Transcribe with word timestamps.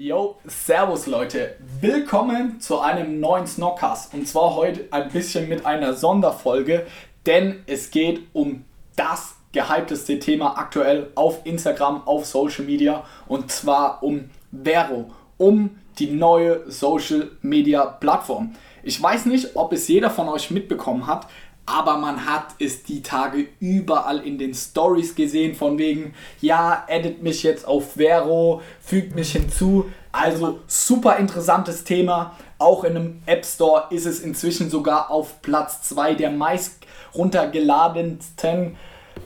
Yo, 0.00 0.36
Servus 0.46 1.08
Leute, 1.08 1.56
willkommen 1.80 2.60
zu 2.60 2.78
einem 2.78 3.18
neuen 3.18 3.48
Snockcast 3.48 4.14
und 4.14 4.28
zwar 4.28 4.54
heute 4.54 4.86
ein 4.92 5.10
bisschen 5.10 5.48
mit 5.48 5.66
einer 5.66 5.92
Sonderfolge, 5.92 6.86
denn 7.26 7.64
es 7.66 7.90
geht 7.90 8.20
um 8.32 8.64
das 8.94 9.34
gehypteste 9.50 10.20
Thema 10.20 10.56
aktuell 10.56 11.10
auf 11.16 11.40
Instagram, 11.42 12.06
auf 12.06 12.26
Social 12.26 12.64
Media 12.64 13.02
und 13.26 13.50
zwar 13.50 14.00
um 14.04 14.30
Vero, 14.52 15.10
um 15.36 15.70
die 15.98 16.12
neue 16.12 16.70
Social 16.70 17.32
Media 17.42 17.84
Plattform. 17.84 18.54
Ich 18.84 19.02
weiß 19.02 19.26
nicht, 19.26 19.56
ob 19.56 19.72
es 19.72 19.88
jeder 19.88 20.10
von 20.10 20.28
euch 20.28 20.52
mitbekommen 20.52 21.08
hat, 21.08 21.26
aber 21.68 21.98
man 21.98 22.24
hat 22.24 22.54
es 22.58 22.82
die 22.82 23.02
Tage 23.02 23.46
überall 23.60 24.20
in 24.20 24.38
den 24.38 24.54
Stories 24.54 25.14
gesehen, 25.14 25.54
von 25.54 25.76
wegen, 25.76 26.14
ja, 26.40 26.84
edit 26.88 27.22
mich 27.22 27.42
jetzt 27.42 27.68
auf 27.68 27.92
Vero, 27.92 28.62
fügt 28.80 29.14
mich 29.14 29.32
hinzu. 29.32 29.84
Also 30.10 30.60
super 30.66 31.16
interessantes 31.16 31.84
Thema. 31.84 32.34
Auch 32.58 32.84
in 32.84 32.96
einem 32.96 33.22
App 33.26 33.44
Store 33.44 33.84
ist 33.90 34.06
es 34.06 34.20
inzwischen 34.20 34.70
sogar 34.70 35.10
auf 35.10 35.42
Platz 35.42 35.82
2 35.82 36.14
der 36.14 36.30
meist 36.30 36.78
runtergeladensten 37.14 38.76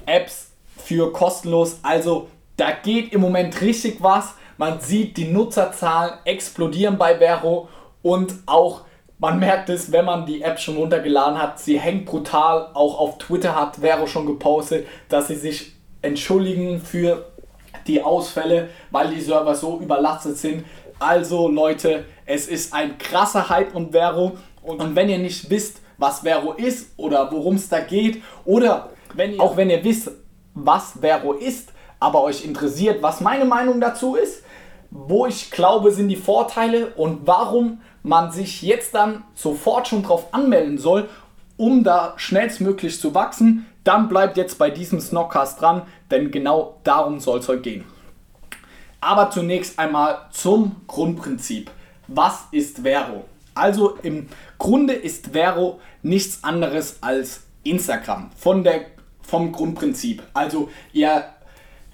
Apps 0.07 0.51
für 0.77 1.13
kostenlos. 1.13 1.79
Also 1.83 2.29
da 2.57 2.73
geht 2.73 3.13
im 3.13 3.21
Moment 3.21 3.61
richtig 3.61 4.03
was. 4.03 4.35
Man 4.59 4.81
sieht, 4.81 5.17
die 5.17 5.27
Nutzerzahlen 5.27 6.15
explodieren 6.25 6.99
bei 6.99 7.19
Vero 7.19 7.69
und 8.03 8.35
auch 8.47 8.83
man 9.23 9.39
merkt 9.39 9.69
es, 9.69 9.93
wenn 9.93 10.05
man 10.05 10.27
die 10.27 10.43
App 10.43 10.59
schon 10.59 10.77
runtergeladen 10.77 11.41
hat. 11.41 11.61
Sie 11.61 11.79
hängt 11.79 12.07
brutal. 12.07 12.71
Auch 12.75 12.99
auf 12.99 13.19
Twitter 13.19 13.55
hat 13.55 13.77
Vero 13.77 14.09
schon 14.09 14.27
gepostet, 14.27 14.85
dass 15.09 15.29
sie 15.29 15.37
sich 15.37 15.75
entschuldigen 16.03 16.81
für 16.81 17.31
die 17.87 18.03
Ausfälle, 18.03 18.71
weil 18.91 19.15
die 19.15 19.21
Server 19.21 19.55
so 19.55 19.79
überlastet 19.79 20.39
sind. 20.39 20.65
Also 20.99 21.47
Leute, 21.47 22.05
es 22.27 22.49
ist 22.49 22.75
ein 22.75 22.99
krasser 22.99 23.49
Hype 23.49 23.77
und 23.77 23.93
Vero. 23.93 24.33
Und 24.61 24.97
wenn 24.97 25.09
ihr 25.09 25.19
nicht 25.19 25.49
wisst, 25.49 25.83
was 25.99 26.21
Vero 26.21 26.55
ist 26.55 26.91
oder 26.97 27.31
worum 27.31 27.55
es 27.55 27.69
da 27.69 27.79
geht, 27.79 28.25
oder 28.45 28.91
wenn 29.15 29.35
ihr, 29.35 29.41
auch 29.41 29.57
wenn 29.57 29.71
ihr 29.71 29.85
wisst, 29.85 30.11
was 30.55 30.95
Vero 31.01 31.35
ist, 31.35 31.69
aber 32.01 32.25
euch 32.25 32.45
interessiert, 32.45 33.01
was 33.03 33.21
meine 33.21 33.45
Meinung 33.45 33.81
dazu 33.81 34.17
ist, 34.17 34.43
wo 34.91 35.27
ich 35.27 35.53
glaube, 35.53 35.93
sind 35.93 36.09
die 36.09 36.17
Vorteile 36.17 36.89
und 36.97 37.21
warum 37.25 37.81
man 38.03 38.33
sich 38.33 38.63
jetzt 38.63 38.95
dann 38.95 39.25
sofort 39.35 39.89
schon 39.89 40.03
drauf 40.03 40.33
anmelden 40.33 40.79
soll, 40.79 41.09
um 41.57 41.85
da 41.85 42.15
schnellstmöglich 42.17 43.01
zu 43.01 43.15
wachsen, 43.15 43.67
dann 43.85 44.09
bleibt 44.09 44.37
jetzt 44.37 44.59
bei 44.59 44.71
diesem 44.71 45.01
Snockcast 45.01 45.61
dran, 45.61 45.83
denn 46.11 46.31
genau 46.31 46.81
darum 46.85 47.21
soll 47.21 47.41
es 47.41 47.49
heute 47.49 47.63
gehen. 47.63 47.85
Aber 49.01 49.31
zunächst 49.31 49.79
einmal 49.79 50.27
zum 50.31 50.77
Grundprinzip. 50.87 51.71
Was 52.09 52.45
ist 52.53 52.81
Vero? 52.81 53.25
Also 53.55 53.97
im 54.03 54.29
Grunde 54.59 54.95
ist 54.95 55.29
Vero 55.33 55.81
nichts 56.03 56.43
anderes 56.45 56.99
als 57.03 57.45
Instagram 57.65 58.31
von 58.37 58.65
der, 58.65 58.87
vom 59.23 59.53
Grundprinzip. 59.53 60.23
Also 60.33 60.71
ihr 60.93 61.25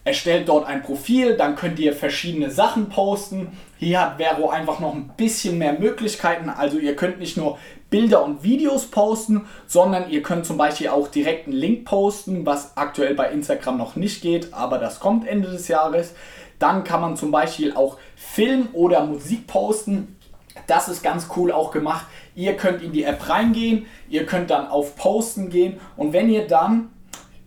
erstellt 0.09 0.49
dort 0.49 0.67
ein 0.67 0.83
Profil, 0.83 1.37
dann 1.37 1.55
könnt 1.55 1.79
ihr 1.79 1.93
verschiedene 1.93 2.51
Sachen 2.51 2.89
posten. 2.89 3.49
Hier 3.79 4.01
hat 4.01 4.17
Vero 4.17 4.49
einfach 4.49 4.81
noch 4.81 4.95
ein 4.95 5.11
bisschen 5.17 5.59
mehr 5.59 5.75
Möglichkeiten. 5.75 6.49
Also 6.49 6.79
ihr 6.79 6.97
könnt 6.97 7.21
nicht 7.21 7.37
nur 7.37 7.59
Bilder 7.91 8.25
und 8.25 8.43
Videos 8.43 8.87
posten, 8.87 9.47
sondern 9.67 10.11
ihr 10.11 10.23
könnt 10.23 10.47
zum 10.47 10.57
Beispiel 10.57 10.89
auch 10.89 11.09
direkt 11.09 11.47
einen 11.47 11.57
Link 11.57 11.85
posten, 11.85 12.47
was 12.47 12.77
aktuell 12.77 13.15
bei 13.15 13.31
Instagram 13.31 13.77
noch 13.77 13.97
nicht 13.97 14.23
geht, 14.23 14.53
aber 14.53 14.79
das 14.79 14.99
kommt 14.99 15.27
Ende 15.27 15.51
des 15.51 15.69
Jahres. 15.69 16.15
Dann 16.59 16.85
kann 16.85 17.01
man 17.01 17.17
zum 17.17 17.31
Beispiel 17.31 17.75
auch 17.75 17.99
Film 18.17 18.69
oder 18.73 19.05
Musik 19.05 19.47
posten. 19.47 20.17
Das 20.67 20.89
ist 20.89 21.03
ganz 21.03 21.29
cool 21.37 21.53
auch 21.53 21.71
gemacht. 21.71 22.07
Ihr 22.35 22.57
könnt 22.57 22.83
in 22.83 22.93
die 22.93 23.05
App 23.05 23.29
reingehen, 23.29 23.87
ihr 24.09 24.27
könnt 24.27 24.51
dann 24.51 24.69
auf 24.69 24.97
Posten 24.97 25.51
gehen 25.51 25.79
und 25.97 26.13
wenn 26.13 26.31
ihr 26.31 26.47
dann 26.47 26.91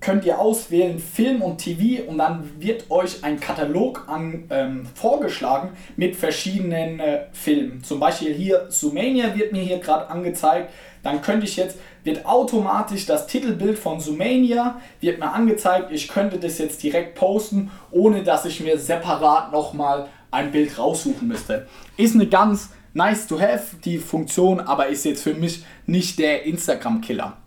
könnt 0.01 0.25
ihr 0.25 0.39
auswählen 0.39 0.99
Film 0.99 1.41
und 1.43 1.59
TV 1.59 2.03
und 2.09 2.17
dann 2.17 2.49
wird 2.59 2.89
euch 2.89 3.23
ein 3.23 3.39
Katalog 3.39 4.05
an, 4.07 4.45
ähm, 4.49 4.85
vorgeschlagen 4.95 5.69
mit 5.95 6.15
verschiedenen 6.15 6.99
äh, 6.99 7.25
Filmen. 7.31 7.83
Zum 7.83 7.99
Beispiel 7.99 8.33
hier 8.33 8.65
Sumania 8.69 9.35
wird 9.35 9.53
mir 9.53 9.61
hier 9.61 9.77
gerade 9.77 10.09
angezeigt. 10.09 10.71
Dann 11.03 11.21
könnte 11.21 11.45
ich 11.45 11.55
jetzt, 11.55 11.77
wird 12.03 12.25
automatisch 12.25 13.05
das 13.05 13.27
Titelbild 13.27 13.77
von 13.77 13.99
Sumania 13.99 14.81
wird 14.99 15.19
mir 15.19 15.31
angezeigt. 15.31 15.91
Ich 15.91 16.07
könnte 16.07 16.39
das 16.39 16.57
jetzt 16.57 16.81
direkt 16.81 17.15
posten, 17.15 17.71
ohne 17.91 18.23
dass 18.23 18.45
ich 18.45 18.59
mir 18.59 18.77
separat 18.77 19.51
nochmal 19.51 20.07
ein 20.31 20.51
Bild 20.51 20.77
raussuchen 20.77 21.27
müsste. 21.27 21.67
Ist 21.97 22.15
eine 22.15 22.27
ganz 22.27 22.69
nice 22.93 23.27
to 23.27 23.39
have, 23.39 23.77
die 23.83 23.99
Funktion, 23.99 24.59
aber 24.59 24.87
ist 24.87 25.05
jetzt 25.05 25.23
für 25.23 25.33
mich 25.33 25.63
nicht 25.85 26.19
der 26.19 26.43
Instagram-Killer. 26.45 27.37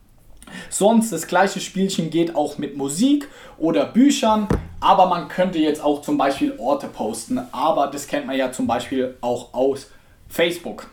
Sonst 0.71 1.13
das 1.13 1.27
gleiche 1.27 1.61
Spielchen 1.61 2.11
geht 2.11 2.35
auch 2.35 2.59
mit 2.59 2.77
Musik 2.77 3.29
oder 3.59 3.87
Büchern, 3.87 4.49
aber 4.81 5.07
man 5.07 5.29
könnte 5.29 5.59
jetzt 5.59 5.83
auch 5.83 6.03
zum 6.03 6.19
Beispiel 6.19 6.55
Orte 6.59 6.89
posten, 6.89 7.41
aber 7.53 7.87
das 7.87 8.07
kennt 8.07 8.27
man 8.27 8.37
ja 8.37 8.53
zum 8.53 8.67
Beispiel 8.67 9.17
auch 9.21 9.55
aus 9.55 9.91
Facebook. 10.29 10.91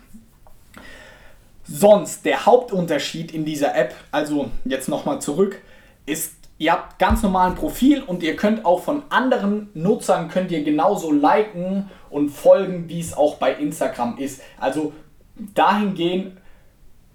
Sonst 1.64 2.26
der 2.26 2.46
Hauptunterschied 2.46 3.34
in 3.34 3.46
dieser 3.46 3.76
App, 3.76 3.94
also 4.12 4.50
jetzt 4.66 4.90
nochmal 4.90 5.22
zurück, 5.22 5.62
ist, 6.06 6.34
ihr 6.58 6.74
habt 6.74 7.00
ganz 7.00 7.24
normal 7.24 7.52
ein 7.52 7.56
Profil 7.56 8.02
und 8.02 8.24
ihr 8.24 8.36
könnt 8.36 8.66
auch 8.66 8.82
von 8.84 9.04
anderen 9.10 9.70
Nutzern 9.74 10.30
könnt 10.30 10.52
ihr 10.52 10.64
genauso 10.64 11.12
liken 11.12 11.90
und 12.10 12.30
folgen, 12.30 12.90
wie 12.90 13.00
es 13.00 13.16
auch 13.16 13.36
bei 13.38 13.54
Instagram 13.54 14.18
ist. 14.18 14.42
Also 14.60 14.94
dahingehend 15.56 16.41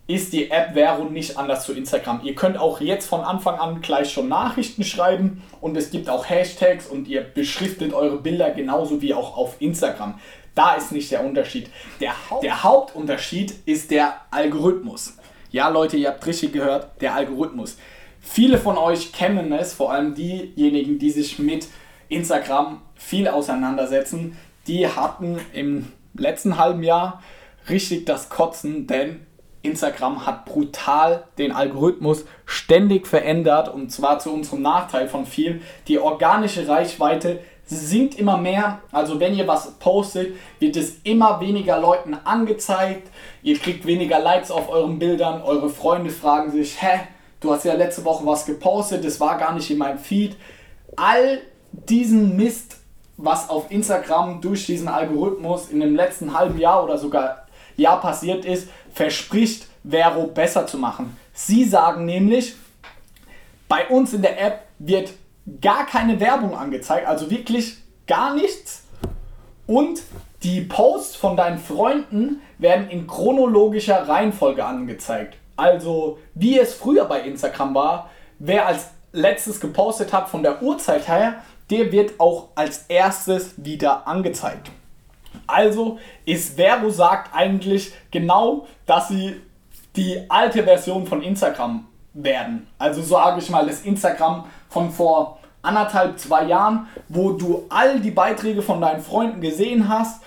ist 0.07 0.33
die 0.33 0.51
App 0.51 0.75
Vero 0.75 1.05
nicht 1.05 1.37
anders 1.37 1.65
zu 1.65 1.73
Instagram. 1.73 2.21
Ihr 2.23 2.35
könnt 2.35 2.59
auch 2.59 2.81
jetzt 2.81 3.09
von 3.09 3.23
Anfang 3.23 3.59
an 3.59 3.81
gleich 3.81 4.13
schon 4.13 4.29
Nachrichten 4.29 4.85
schreiben 4.85 5.43
und 5.61 5.77
es 5.77 5.91
gibt 5.91 6.09
auch 6.09 6.29
Hashtags 6.29 6.87
und 6.87 7.09
ihr 7.09 7.23
beschriftet 7.23 7.93
eure 7.93 8.19
Bilder 8.19 8.51
genauso 8.51 9.03
wie 9.03 9.15
auch 9.15 9.37
auf 9.37 9.57
Instagram. 9.59 10.19
Da 10.55 10.75
ist 10.75 10.93
nicht 10.93 11.11
der 11.11 11.25
Unterschied. 11.25 11.71
Der, 12.01 12.15
der 12.43 12.63
Hauptunterschied 12.63 13.55
ist 13.67 13.91
der 13.91 14.21
Algorithmus. 14.31 15.17
Ja, 15.51 15.69
Leute, 15.69 15.97
ihr 15.97 16.09
habt 16.09 16.25
richtig 16.27 16.53
gehört, 16.53 17.01
der 17.01 17.15
Algorithmus. 17.15 17.77
Viele 18.21 18.59
von 18.59 18.79
euch 18.79 19.13
kennen 19.13 19.53
es, 19.53 19.75
vor 19.75 19.93
allem 19.93 20.15
diejenigen, 20.15 20.99
die 20.99 21.11
sich 21.11 21.39
mit 21.39 21.69
Instagram 22.09 22.81
viel 22.95 23.29
auseinandersetzen, 23.29 24.37
die 24.67 24.89
hatten 24.89 25.39
im 25.53 25.93
letzten 26.15 26.57
halben 26.57 26.83
Jahr 26.83 27.23
richtig 27.69 28.05
das 28.07 28.29
Kotzen, 28.29 28.87
denn 28.87 29.27
Instagram 29.67 30.25
hat 30.27 30.47
brutal 30.47 31.25
den 31.39 31.53
Algorithmus 31.53 32.25
ständig 32.47 33.07
verändert 33.07 33.73
und 33.73 33.91
zwar 33.91 34.19
zu 34.19 34.33
unserem 34.33 34.63
Nachteil 34.63 35.09
von 35.09 35.27
vielen. 35.27 35.63
Die 35.89 35.99
organische 35.99 36.67
Reichweite 36.67 37.41
sinkt 37.67 38.19
immer 38.19 38.37
mehr. 38.37 38.81
Also 38.93 39.21
wenn 39.21 39.35
ihr 39.35 39.47
was 39.47 39.73
postet, 39.73 40.37
wird 40.61 40.77
es 40.77 40.99
immer 41.03 41.41
weniger 41.41 41.79
Leuten 41.81 42.15
angezeigt. 42.15 43.09
Ihr 43.43 43.59
kriegt 43.59 43.87
weniger 43.87 44.21
Likes 44.21 44.51
auf 44.51 44.69
euren 44.69 44.99
Bildern. 44.99 45.43
Eure 45.43 45.69
Freunde 45.69 46.11
fragen 46.11 46.53
sich, 46.53 46.81
hä, 46.81 47.01
du 47.41 47.53
hast 47.53 47.65
ja 47.65 47.75
letzte 47.75 48.05
Woche 48.05 48.25
was 48.25 48.47
gepostet, 48.47 49.05
das 49.05 49.21
war 49.21 49.37
gar 49.39 49.53
nicht 49.53 49.71
in 49.71 49.79
meinem 49.79 49.99
Feed. 49.99 50.37
All 50.97 51.41
diesen 51.73 52.37
Mist, 52.37 52.79
was 53.17 53.51
auf 53.51 53.71
Instagram 53.71 54.41
durch 54.41 54.67
diesen 54.67 54.89
Algorithmus 54.89 55.69
in 55.69 55.81
dem 55.81 55.97
letzten 55.97 56.39
halben 56.39 56.59
Jahr 56.59 56.85
oder 56.85 56.99
sogar 56.99 57.47
Jahr 57.77 58.01
passiert 58.01 58.45
ist, 58.45 58.69
verspricht 58.97 59.67
Vero 59.85 60.27
besser 60.29 60.67
zu 60.67 60.79
machen. 60.79 61.17
Sie 61.35 61.65
sagen 61.65 62.07
nämlich, 62.07 62.57
bei 63.69 63.87
uns 63.89 64.15
in 64.15 64.23
der 64.23 64.41
App 64.43 64.63
wird 64.79 65.13
gar 65.61 65.85
keine 65.85 66.19
Werbung 66.19 66.57
angezeigt, 66.57 67.07
also 67.07 67.31
wirklich 67.31 67.77
gar 68.07 68.35
nichts. 68.35 68.85
Und 69.67 70.01
die 70.43 70.63
Posts 70.63 71.17
von 71.17 71.37
deinen 71.37 71.59
Freunden 71.59 72.41
werden 72.57 72.89
in 72.89 73.07
chronologischer 73.07 74.09
Reihenfolge 74.09 74.65
angezeigt. 74.65 75.37
Also 75.57 76.19
wie 76.35 76.59
es 76.59 76.73
früher 76.73 77.05
bei 77.05 77.21
Instagram 77.21 77.75
war, 77.75 78.11
wer 78.39 78.67
als 78.67 78.89
letztes 79.13 79.61
gepostet 79.61 80.15
hat 80.15 80.31
von 80.31 80.43
der 80.43 80.63
Uhrzeit 80.63 81.07
her, 81.07 81.43
der 81.69 81.93
wird 81.93 82.19
auch 82.19 82.49
als 82.55 82.87
erstes 82.89 83.53
wieder 83.59 84.07
angezeigt. 84.09 84.71
Also 85.47 85.99
ist 86.25 86.57
Vero 86.57 86.91
sagt 86.91 87.35
eigentlich 87.35 87.93
genau, 88.11 88.67
dass 88.87 89.09
sie 89.09 89.41
die 89.97 90.21
alte 90.29 90.63
Version 90.63 91.07
von 91.07 91.23
Instagram 91.23 91.87
werden. 92.13 92.67
Also 92.79 93.03
sage 93.03 93.41
ich 93.41 93.51
mal 93.51 93.67
das 93.67 93.83
Instagram 93.83 94.45
von 94.69 94.91
vor 94.91 95.39
anderthalb, 95.63 96.19
zwei 96.19 96.45
Jahren, 96.45 96.87
wo 97.09 97.33
du 97.33 97.67
all 97.69 98.01
die 98.01 98.11
Beiträge 98.11 98.63
von 98.63 98.81
deinen 98.81 99.03
Freunden 99.03 99.41
gesehen 99.41 99.89
hast, 99.89 100.23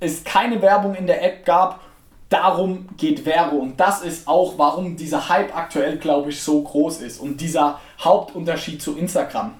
es 0.00 0.24
keine 0.24 0.60
Werbung 0.60 0.94
in 0.94 1.06
der 1.06 1.24
App 1.24 1.44
gab. 1.44 1.80
Darum 2.28 2.88
geht 2.96 3.20
Vero 3.20 3.56
und 3.56 3.78
das 3.78 4.02
ist 4.02 4.26
auch, 4.26 4.54
warum 4.56 4.96
dieser 4.96 5.28
Hype 5.28 5.56
aktuell, 5.56 5.96
glaube 5.96 6.30
ich, 6.30 6.42
so 6.42 6.60
groß 6.60 7.00
ist 7.00 7.20
und 7.20 7.40
dieser 7.40 7.80
Hauptunterschied 8.00 8.82
zu 8.82 8.96
Instagram. 8.96 9.54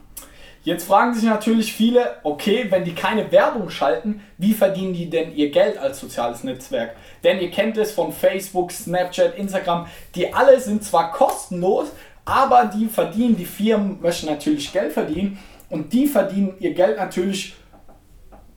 Jetzt 0.67 0.89
fragen 0.89 1.15
sich 1.15 1.23
natürlich 1.23 1.73
viele, 1.73 2.17
okay, 2.25 2.67
wenn 2.71 2.85
die 2.85 2.97
keine 2.97 3.31
Werbung 3.31 3.71
schalten, 3.71 4.21
wie 4.37 4.53
verdienen 4.53 4.95
die 4.95 5.09
denn 5.09 5.33
ihr 5.33 5.53
Geld 5.53 5.79
als 5.79 6.01
soziales 6.01 6.43
Netzwerk? 6.43 6.97
Denn 7.23 7.39
ihr 7.39 7.53
kennt 7.53 7.77
es 7.77 7.93
von 7.93 8.13
Facebook, 8.13 8.73
Snapchat, 8.73 9.39
Instagram, 9.39 9.87
die 10.17 10.35
alle 10.35 10.59
sind 10.59 10.83
zwar 10.83 11.13
kostenlos, 11.13 11.93
aber 12.25 12.65
die 12.65 12.87
verdienen, 12.87 13.37
die 13.37 13.45
Firmen 13.45 14.01
möchten 14.01 14.27
natürlich 14.27 14.73
Geld 14.73 14.93
verdienen 14.93 15.39
und 15.71 15.93
die 15.93 16.09
verdienen 16.09 16.57
ihr 16.59 16.75
Geld 16.75 16.97
natürlich 16.97 17.55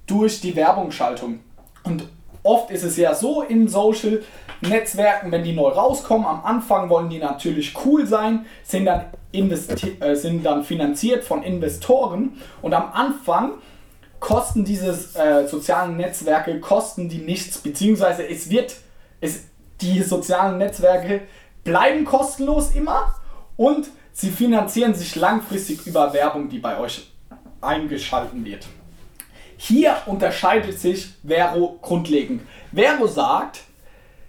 durch 0.07 0.41
die 0.41 0.55
Werbungsschaltung. 0.55 1.41
Und 1.83 2.05
oft 2.43 2.71
ist 2.71 2.83
es 2.83 2.97
ja 2.97 3.13
so 3.13 3.41
in 3.41 3.67
Social 3.67 4.21
Netzwerken, 4.61 5.31
wenn 5.31 5.43
die 5.43 5.53
neu 5.53 5.69
rauskommen, 5.69 6.25
am 6.25 6.43
Anfang 6.43 6.89
wollen 6.89 7.09
die 7.09 7.19
natürlich 7.19 7.73
cool 7.85 8.05
sein, 8.05 8.45
sind 8.63 8.85
dann, 8.85 9.05
äh, 9.31 10.15
sind 10.15 10.45
dann 10.45 10.63
finanziert 10.63 11.23
von 11.23 11.43
Investoren 11.43 12.41
und 12.61 12.73
am 12.73 12.91
Anfang 12.91 13.53
kosten 14.19 14.65
diese 14.65 14.89
äh, 15.17 15.47
sozialen 15.47 15.95
Netzwerke 15.95 16.59
kosten 16.59 17.07
die 17.07 17.19
nichts, 17.19 17.59
beziehungsweise 17.59 18.27
es 18.27 18.49
wird, 18.49 18.75
es, 19.21 19.45
die 19.79 20.03
sozialen 20.03 20.57
Netzwerke 20.57 21.21
bleiben 21.63 22.03
kostenlos 22.03 22.71
immer 22.71 23.15
und 23.55 23.87
sie 24.11 24.29
finanzieren 24.29 24.93
sich 24.93 25.15
langfristig 25.15 25.87
über 25.87 26.13
Werbung, 26.13 26.49
die 26.49 26.59
bei 26.59 26.77
euch 26.77 27.11
eingeschalten 27.61 28.43
wird. 28.43 28.67
Hier 29.61 29.97
unterscheidet 30.05 30.79
sich 30.79 31.09
Vero 31.21 31.77
grundlegend. 31.81 32.43
Vero 32.73 33.07
sagt, 33.07 33.59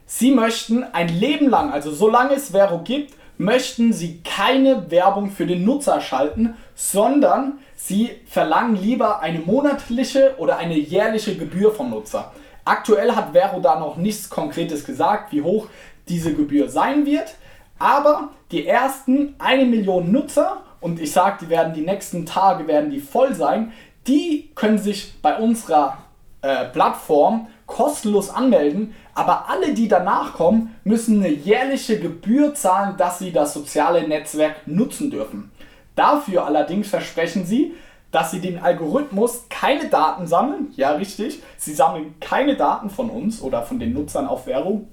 sie 0.05 0.33
möchten 0.33 0.83
ein 0.83 1.09
Leben 1.09 1.49
lang, 1.49 1.73
also 1.73 1.93
solange 1.93 2.35
es 2.35 2.51
Vero 2.51 2.81
gibt, 2.83 3.15
möchten 3.39 3.93
sie 3.93 4.23
keine 4.25 4.91
Werbung 4.91 5.31
für 5.31 5.47
den 5.47 5.65
Nutzer 5.65 6.01
schalten, 6.01 6.57
sondern 6.75 7.61
sie 7.77 8.11
verlangen 8.27 8.75
lieber 8.75 9.21
eine 9.21 9.39
monatliche 9.39 10.35
oder 10.39 10.57
eine 10.57 10.77
jährliche 10.77 11.37
Gebühr 11.37 11.73
vom 11.73 11.91
Nutzer. 11.91 12.33
Aktuell 12.65 13.15
hat 13.15 13.31
Vero 13.33 13.61
da 13.61 13.79
noch 13.79 13.97
nichts 13.97 14.29
Konkretes 14.29 14.85
gesagt, 14.85 15.33
wie 15.33 15.43
hoch 15.43 15.69
diese 16.09 16.35
Gebühr 16.35 16.69
sein 16.69 17.07
wird, 17.07 17.37
aber 17.79 18.31
die 18.51 18.67
ersten 18.67 19.37
eine 19.39 19.65
Million 19.65 20.11
Nutzer 20.11 20.65
und 20.81 20.99
ich 21.01 21.13
sage, 21.13 21.39
die 21.43 21.51
werden 21.51 21.73
die 21.73 21.83
nächsten 21.83 22.27
Tage 22.27 22.67
werden 22.67 22.91
die 22.91 23.01
voll 23.01 23.35
sein, 23.35 23.73
die 24.07 24.51
können 24.55 24.79
sich 24.79 25.15
bei 25.21 25.37
unserer 25.37 25.99
äh, 26.43 26.67
Plattform 26.67 27.49
kostenlos 27.67 28.31
anmelden, 28.31 28.95
aber 29.15 29.49
alle, 29.49 29.75
die 29.75 29.89
danach 29.89 30.33
kommen, 30.33 30.75
müssen 30.85 31.23
eine 31.23 31.33
jährliche 31.33 32.01
Gebühr 32.01 32.55
zahlen, 32.55 32.97
dass 32.97 33.19
sie 33.19 33.33
das 33.33 33.55
soziale 33.55 34.09
Netzwerk 34.09 34.67
nutzen 34.67 35.11
dürfen. 35.11 35.53
Dafür 35.95 36.47
allerdings 36.47 36.89
versprechen 36.89 37.45
sie, 37.45 37.75
dass 38.11 38.31
sie 38.31 38.41
den 38.41 38.59
Algorithmus 38.59 39.45
keine 39.49 39.89
Daten 39.89 40.27
sammeln. 40.27 40.73
Ja, 40.77 40.93
richtig. 40.93 41.43
Sie 41.57 41.75
sammeln 41.75 42.15
keine 42.21 42.57
Daten 42.57 42.91
von 42.91 43.09
uns 43.09 43.41
oder 43.41 43.63
von 43.63 43.79
den 43.79 43.93
Nutzern 43.93 44.27
auf 44.27 44.47
Werbung 44.47 44.89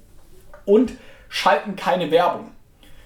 und 0.66 0.94
schalten 1.30 1.76
keine 1.76 2.12
Werbung. 2.12 2.52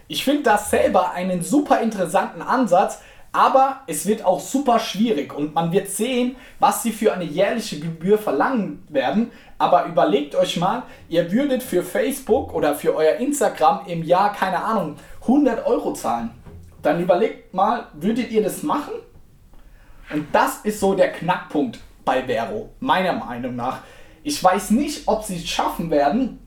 Ich 0.08 0.26
finde 0.26 0.44
das 0.44 0.70
selber 0.70 1.12
einen 1.12 1.42
super 1.42 1.80
interessanten 1.80 2.42
Ansatz, 2.42 3.02
aber 3.34 3.82
es 3.88 4.06
wird 4.06 4.26
auch 4.26 4.42
super 4.42 4.80
schwierig 4.80 5.34
und 5.34 5.56
man 5.56 5.72
wird 5.72 5.90
sehen, 5.90 6.36
was 6.60 6.84
sie 6.84 6.92
für 6.92 7.14
eine 7.14 7.24
jährliche 7.24 7.80
Gebühr 7.80 8.18
verlangen 8.18 8.84
werden. 8.90 9.32
Aber 9.58 9.86
überlegt 9.86 10.36
euch 10.36 10.58
mal, 10.58 10.84
ihr 11.08 11.32
würdet 11.32 11.64
für 11.64 11.82
Facebook 11.82 12.54
oder 12.54 12.76
für 12.76 12.94
euer 12.94 13.16
Instagram 13.16 13.86
im 13.88 14.04
Jahr, 14.04 14.34
keine 14.34 14.62
Ahnung, 14.62 14.98
100 15.22 15.66
Euro 15.66 15.94
zahlen. 15.94 16.32
Dann 16.82 17.02
überlegt 17.02 17.54
mal, 17.54 17.88
würdet 17.94 18.32
ihr 18.32 18.44
das 18.44 18.64
machen? 18.64 18.94
Und 20.12 20.28
das 20.34 20.58
ist 20.64 20.82
so 20.82 20.94
der 20.94 21.14
Knackpunkt 21.14 21.80
bei 22.04 22.24
Vero, 22.24 22.72
meiner 22.80 23.14
Meinung 23.14 23.56
nach. 23.56 23.80
Ich 24.24 24.44
weiß 24.44 24.72
nicht, 24.72 25.08
ob 25.08 25.24
sie 25.24 25.38
es 25.38 25.48
schaffen 25.48 25.90
werden, 25.90 26.40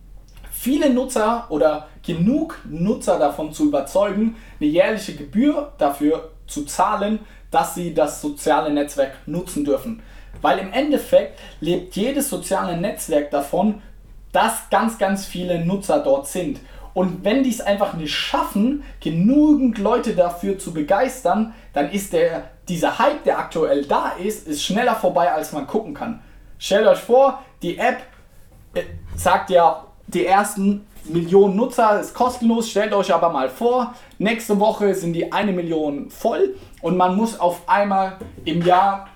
viele 0.51 0.91
Nutzer 0.91 1.47
oder 1.49 1.89
genug 2.05 2.61
Nutzer 2.69 3.19
davon 3.19 3.53
zu 3.53 3.69
überzeugen, 3.69 4.37
eine 4.61 4.69
jährliche 4.69 5.15
Gebühr 5.15 5.73
dafür 5.79 6.34
zu 6.47 6.65
zahlen, 6.65 7.21
dass 7.51 7.75
sie 7.75 7.95
das 7.95 8.21
soziale 8.21 8.73
Netzwerk 8.73 9.13
nutzen 9.27 9.65
dürfen. 9.65 10.03
Weil 10.43 10.59
im 10.59 10.73
Endeffekt 10.73 11.39
lebt 11.61 11.97
jedes 11.97 12.29
soziale 12.29 12.77
Netzwerk 12.77 13.31
davon, 13.31 13.81
dass 14.33 14.69
ganz, 14.69 14.99
ganz 14.99 15.25
viele 15.25 15.65
Nutzer 15.65 16.01
dort 16.01 16.27
sind. 16.27 16.61
Und 16.93 17.25
wenn 17.25 17.43
die 17.43 17.51
es 17.51 17.61
einfach 17.61 17.95
nicht 17.95 18.15
schaffen, 18.15 18.85
genügend 19.01 19.79
Leute 19.79 20.15
dafür 20.15 20.59
zu 20.59 20.73
begeistern, 20.73 21.55
dann 21.73 21.91
ist 21.91 22.13
der, 22.13 22.51
dieser 22.69 22.99
Hype, 22.99 23.25
der 23.25 23.39
aktuell 23.39 23.85
da 23.85 24.13
ist, 24.23 24.47
ist 24.47 24.63
schneller 24.63 24.95
vorbei, 24.95 25.33
als 25.33 25.53
man 25.53 25.67
gucken 25.67 25.95
kann. 25.95 26.21
Stellt 26.59 26.87
euch 26.87 27.01
vor, 27.01 27.43
die 27.63 27.79
App 27.79 28.03
äh, 28.75 28.83
sagt 29.17 29.51
ja, 29.51 29.85
die 30.07 30.25
ersten 30.27 30.87
Millionen 31.07 31.57
Nutzer 31.57 32.01
ist 32.01 32.15
kostenlos. 32.15 32.71
Stellt 32.71 32.93
euch 32.93 33.13
aber 33.13 33.31
mal 33.31 33.49
vor, 33.49 33.95
nächste 34.19 34.59
Woche 34.59 34.95
sind 34.95 35.13
die 35.13 35.33
eine 35.33 35.53
Million 35.53 36.11
voll 36.11 36.57
und 36.83 36.97
man 36.97 37.17
muss 37.17 37.39
auf 37.39 37.69
einmal 37.69 38.19
im 38.45 38.63
Jahr 38.63 39.09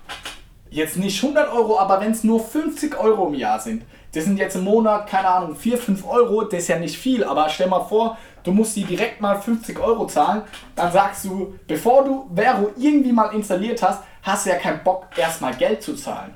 jetzt 0.69 0.97
nicht 0.97 1.21
100 1.23 1.51
Euro, 1.51 1.79
aber 1.79 1.99
wenn 2.01 2.11
es 2.11 2.23
nur 2.23 2.39
50 2.39 2.99
Euro 2.99 3.27
im 3.27 3.33
Jahr 3.33 3.59
sind, 3.59 3.83
das 4.13 4.23
sind 4.25 4.37
jetzt 4.37 4.55
im 4.55 4.63
Monat, 4.63 5.07
keine 5.07 5.27
Ahnung, 5.27 5.55
4, 5.55 5.77
5 5.77 6.05
Euro, 6.07 6.43
das 6.43 6.61
ist 6.61 6.67
ja 6.67 6.79
nicht 6.79 6.97
viel, 6.97 7.23
aber 7.23 7.47
stell 7.49 7.67
mal 7.67 7.83
vor, 7.83 8.17
du 8.43 8.51
musst 8.51 8.75
die 8.75 8.83
direkt 8.83 9.21
mal 9.21 9.39
50 9.39 9.79
Euro 9.79 10.07
zahlen, 10.07 10.43
dann 10.75 10.91
sagst 10.91 11.25
du, 11.25 11.55
bevor 11.67 12.03
du 12.03 12.29
Vero 12.33 12.71
irgendwie 12.77 13.11
mal 13.11 13.33
installiert 13.33 13.81
hast, 13.81 14.03
hast 14.23 14.45
du 14.45 14.51
ja 14.51 14.55
keinen 14.57 14.83
Bock, 14.83 15.07
erstmal 15.15 15.53
Geld 15.55 15.81
zu 15.81 15.95
zahlen. 15.95 16.33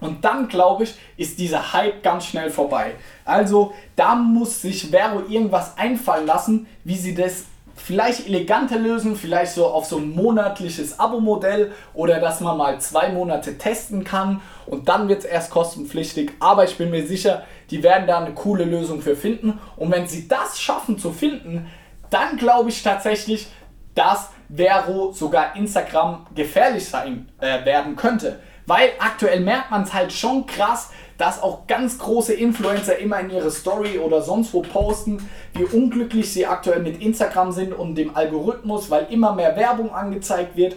Und 0.00 0.24
dann, 0.24 0.48
glaube 0.48 0.84
ich, 0.84 0.94
ist 1.16 1.38
dieser 1.38 1.72
Hype 1.72 2.02
ganz 2.02 2.26
schnell 2.26 2.50
vorbei. 2.50 2.92
Also 3.26 3.74
da 3.96 4.14
muss 4.14 4.62
sich 4.62 4.90
Vero 4.90 5.22
irgendwas 5.28 5.76
einfallen 5.76 6.26
lassen, 6.26 6.66
wie 6.84 6.96
sie 6.96 7.14
das 7.14 7.44
vielleicht 7.76 8.26
eleganter 8.26 8.78
lösen, 8.78 9.16
vielleicht 9.16 9.52
so 9.52 9.66
auf 9.66 9.84
so 9.84 9.98
ein 9.98 10.14
monatliches 10.14 10.98
Abo-Modell 10.98 11.72
oder 11.92 12.20
dass 12.20 12.40
man 12.40 12.56
mal 12.56 12.80
zwei 12.80 13.10
Monate 13.10 13.58
testen 13.58 14.02
kann 14.02 14.40
und 14.64 14.88
dann 14.88 15.08
wird 15.08 15.20
es 15.20 15.24
erst 15.26 15.50
kostenpflichtig. 15.50 16.32
Aber 16.40 16.64
ich 16.64 16.78
bin 16.78 16.90
mir 16.90 17.06
sicher, 17.06 17.44
die 17.70 17.82
werden 17.82 18.06
da 18.06 18.18
eine 18.18 18.32
coole 18.34 18.64
Lösung 18.64 19.02
für 19.02 19.14
finden. 19.14 19.60
Und 19.76 19.90
wenn 19.92 20.06
sie 20.06 20.26
das 20.26 20.58
schaffen 20.58 20.98
zu 20.98 21.12
finden, 21.12 21.70
dann 22.10 22.36
glaube 22.36 22.70
ich 22.70 22.82
tatsächlich, 22.82 23.48
dass 23.94 24.30
Vero 24.48 25.12
sogar 25.12 25.56
Instagram 25.56 26.26
gefährlich 26.34 26.88
sein 26.88 27.28
äh, 27.40 27.64
werden 27.64 27.96
könnte. 27.96 28.40
Weil 28.66 28.90
aktuell 28.98 29.40
merkt 29.40 29.70
man 29.70 29.82
es 29.82 29.94
halt 29.94 30.12
schon 30.12 30.46
krass, 30.46 30.90
dass 31.18 31.42
auch 31.42 31.66
ganz 31.66 31.98
große 31.98 32.34
Influencer 32.34 32.98
immer 32.98 33.20
in 33.20 33.30
ihre 33.30 33.50
Story 33.50 33.98
oder 33.98 34.20
sonst 34.22 34.52
wo 34.52 34.62
posten, 34.62 35.26
wie 35.54 35.64
unglücklich 35.64 36.30
sie 36.30 36.46
aktuell 36.46 36.82
mit 36.82 37.00
Instagram 37.00 37.52
sind 37.52 37.72
und 37.72 37.94
dem 37.94 38.14
Algorithmus, 38.14 38.90
weil 38.90 39.06
immer 39.10 39.34
mehr 39.34 39.56
Werbung 39.56 39.94
angezeigt 39.94 40.56
wird 40.56 40.76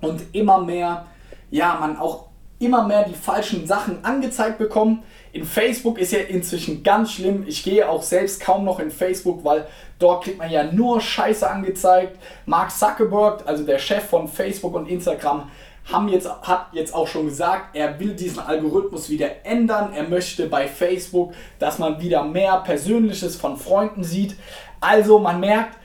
und 0.00 0.22
immer 0.32 0.60
mehr, 0.62 1.06
ja, 1.50 1.76
man 1.78 1.98
auch 1.98 2.30
immer 2.58 2.86
mehr 2.86 3.04
die 3.04 3.14
falschen 3.14 3.66
Sachen 3.66 4.04
angezeigt 4.04 4.58
bekommt. 4.58 5.02
In 5.32 5.44
Facebook 5.44 5.98
ist 5.98 6.12
ja 6.12 6.18
inzwischen 6.20 6.82
ganz 6.82 7.12
schlimm. 7.12 7.44
Ich 7.46 7.62
gehe 7.62 7.88
auch 7.88 8.02
selbst 8.02 8.40
kaum 8.40 8.64
noch 8.64 8.80
in 8.80 8.90
Facebook, 8.90 9.44
weil 9.44 9.66
dort 9.98 10.24
kriegt 10.24 10.38
man 10.38 10.50
ja 10.50 10.64
nur 10.64 11.00
Scheiße 11.00 11.48
angezeigt. 11.48 12.18
Mark 12.44 12.70
Zuckerberg, 12.70 13.44
also 13.46 13.64
der 13.64 13.78
Chef 13.78 14.04
von 14.04 14.28
Facebook 14.28 14.74
und 14.74 14.88
Instagram, 14.88 15.50
haben 15.84 16.08
jetzt, 16.08 16.28
hat 16.42 16.68
jetzt 16.72 16.94
auch 16.94 17.06
schon 17.06 17.26
gesagt, 17.26 17.74
er 17.74 17.98
will 17.98 18.14
diesen 18.14 18.40
Algorithmus 18.40 19.08
wieder 19.10 19.44
ändern. 19.44 19.92
Er 19.92 20.04
möchte 20.04 20.46
bei 20.46 20.68
Facebook, 20.68 21.32
dass 21.58 21.78
man 21.78 22.00
wieder 22.00 22.22
mehr 22.24 22.58
Persönliches 22.58 23.36
von 23.36 23.56
Freunden 23.56 24.04
sieht. 24.04 24.36
Also 24.80 25.18
man 25.18 25.40
merkt, 25.40 25.76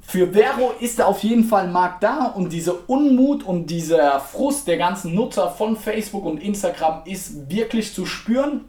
für 0.00 0.32
Vero 0.32 0.72
ist 0.80 0.98
da 0.98 1.04
auf 1.04 1.22
jeden 1.22 1.44
Fall 1.44 1.66
ein 1.66 1.72
Markt 1.72 2.02
da 2.02 2.26
und 2.26 2.52
diese 2.52 2.72
Unmut 2.72 3.44
und 3.44 3.66
dieser 3.66 4.18
Frust 4.18 4.66
der 4.66 4.76
ganzen 4.76 5.14
Nutzer 5.14 5.50
von 5.50 5.76
Facebook 5.76 6.24
und 6.24 6.42
Instagram 6.42 7.02
ist 7.04 7.48
wirklich 7.48 7.94
zu 7.94 8.06
spüren. 8.06 8.64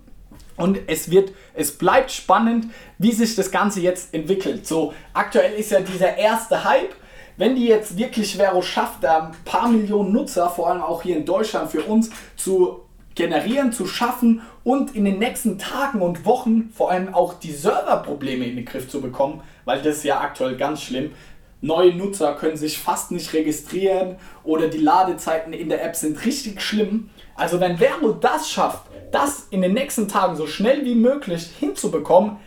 Und 0.55 0.77
es 0.86 1.10
wird, 1.10 1.31
es 1.55 1.75
bleibt 1.75 2.12
spannend, 2.12 2.67
wie 3.00 3.12
sich 3.12 3.36
das 3.36 3.50
Ganze 3.50 3.81
jetzt 3.81 4.13
entwickelt. 4.13 4.67
So, 4.67 4.93
aktuell 5.13 5.53
ist 5.53 5.71
ja 5.71 5.79
dieser 5.79 6.15
erste 6.17 6.63
Hype 6.63 6.93
wenn 7.41 7.55
die 7.55 7.65
jetzt 7.65 7.98
wirklich 7.98 8.38
Vero 8.38 8.62
schafft, 8.62 9.03
da 9.03 9.29
ein 9.29 9.31
paar 9.45 9.67
Millionen 9.67 10.13
Nutzer, 10.13 10.48
vor 10.48 10.69
allem 10.69 10.83
auch 10.83 11.01
hier 11.01 11.17
in 11.17 11.25
Deutschland 11.25 11.71
für 11.71 11.81
uns, 11.81 12.12
zu 12.36 12.81
generieren, 13.15 13.74
zu 13.74 13.88
schaffen 13.88 14.43
und 14.63 14.95
in 14.95 15.05
den 15.05 15.17
nächsten 15.17 15.57
Tagen 15.57 16.03
und 16.03 16.24
Wochen 16.24 16.69
vor 16.71 16.91
allem 16.91 17.15
auch 17.15 17.33
die 17.33 17.51
Serverprobleme 17.51 18.45
in 18.45 18.57
den 18.57 18.65
Griff 18.65 18.88
zu 18.88 19.01
bekommen, 19.01 19.41
weil 19.65 19.81
das 19.81 19.98
ist 19.98 20.03
ja 20.03 20.19
aktuell 20.21 20.55
ganz 20.55 20.83
schlimm. 20.83 21.13
Neue 21.62 21.95
Nutzer 21.95 22.36
können 22.36 22.57
sich 22.57 22.77
fast 22.77 23.10
nicht 23.10 23.33
registrieren 23.33 24.17
oder 24.43 24.67
die 24.67 24.77
Ladezeiten 24.77 25.51
in 25.51 25.69
der 25.69 25.83
App 25.83 25.95
sind 25.95 26.24
richtig 26.24 26.62
schlimm. 26.62 27.10
Also 27.33 27.60
wenn 27.60 27.79
Vero 27.79 28.12
das 28.12 28.51
schafft, 28.51 28.83
das 29.12 29.48
in 29.50 29.63
den 29.63 29.74
nächsten 29.74 30.07
Tagen 30.07 30.36
so 30.36 30.45
schnell 30.45 30.86
wie 30.86 30.93
möglich 30.93 31.50
hinzubekommen, 31.60 32.38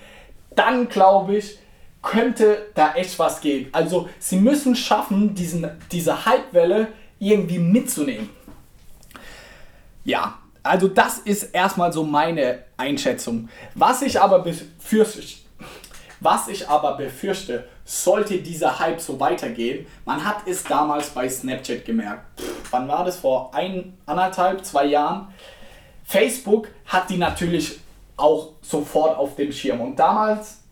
dann 0.54 0.88
glaube 0.88 1.34
ich, 1.38 1.58
könnte 2.04 2.66
da 2.74 2.94
echt 2.94 3.18
was 3.18 3.40
gehen. 3.40 3.68
Also 3.72 4.08
sie 4.20 4.36
müssen 4.36 4.76
schaffen, 4.76 5.34
diesen, 5.34 5.68
diese 5.90 6.24
Hypewelle 6.24 6.88
irgendwie 7.18 7.58
mitzunehmen. 7.58 8.28
Ja, 10.04 10.38
also 10.62 10.86
das 10.86 11.18
ist 11.18 11.54
erstmal 11.54 11.92
so 11.92 12.04
meine 12.04 12.64
Einschätzung. 12.76 13.48
Was 13.74 14.02
ich 14.02 14.20
aber 14.20 14.40
befürchte, 14.40 15.22
was 16.20 16.48
ich 16.48 16.68
aber 16.68 16.96
befürchte, 16.96 17.68
sollte 17.84 18.38
dieser 18.38 18.78
Hype 18.78 19.00
so 19.00 19.18
weitergehen, 19.18 19.86
man 20.04 20.24
hat 20.24 20.46
es 20.46 20.62
damals 20.64 21.10
bei 21.10 21.28
Snapchat 21.28 21.84
gemerkt. 21.84 22.40
Pff, 22.40 22.70
wann 22.70 22.88
war 22.88 23.04
das? 23.04 23.16
Vor 23.18 23.54
ein, 23.54 23.96
anderthalb, 24.06 24.64
zwei 24.64 24.86
Jahren. 24.86 25.28
Facebook 26.04 26.68
hat 26.86 27.10
die 27.10 27.16
natürlich 27.16 27.78
auch 28.16 28.52
sofort 28.62 29.16
auf 29.16 29.36
dem 29.36 29.52
Schirm. 29.52 29.80
Und 29.80 29.98
damals 29.98 30.63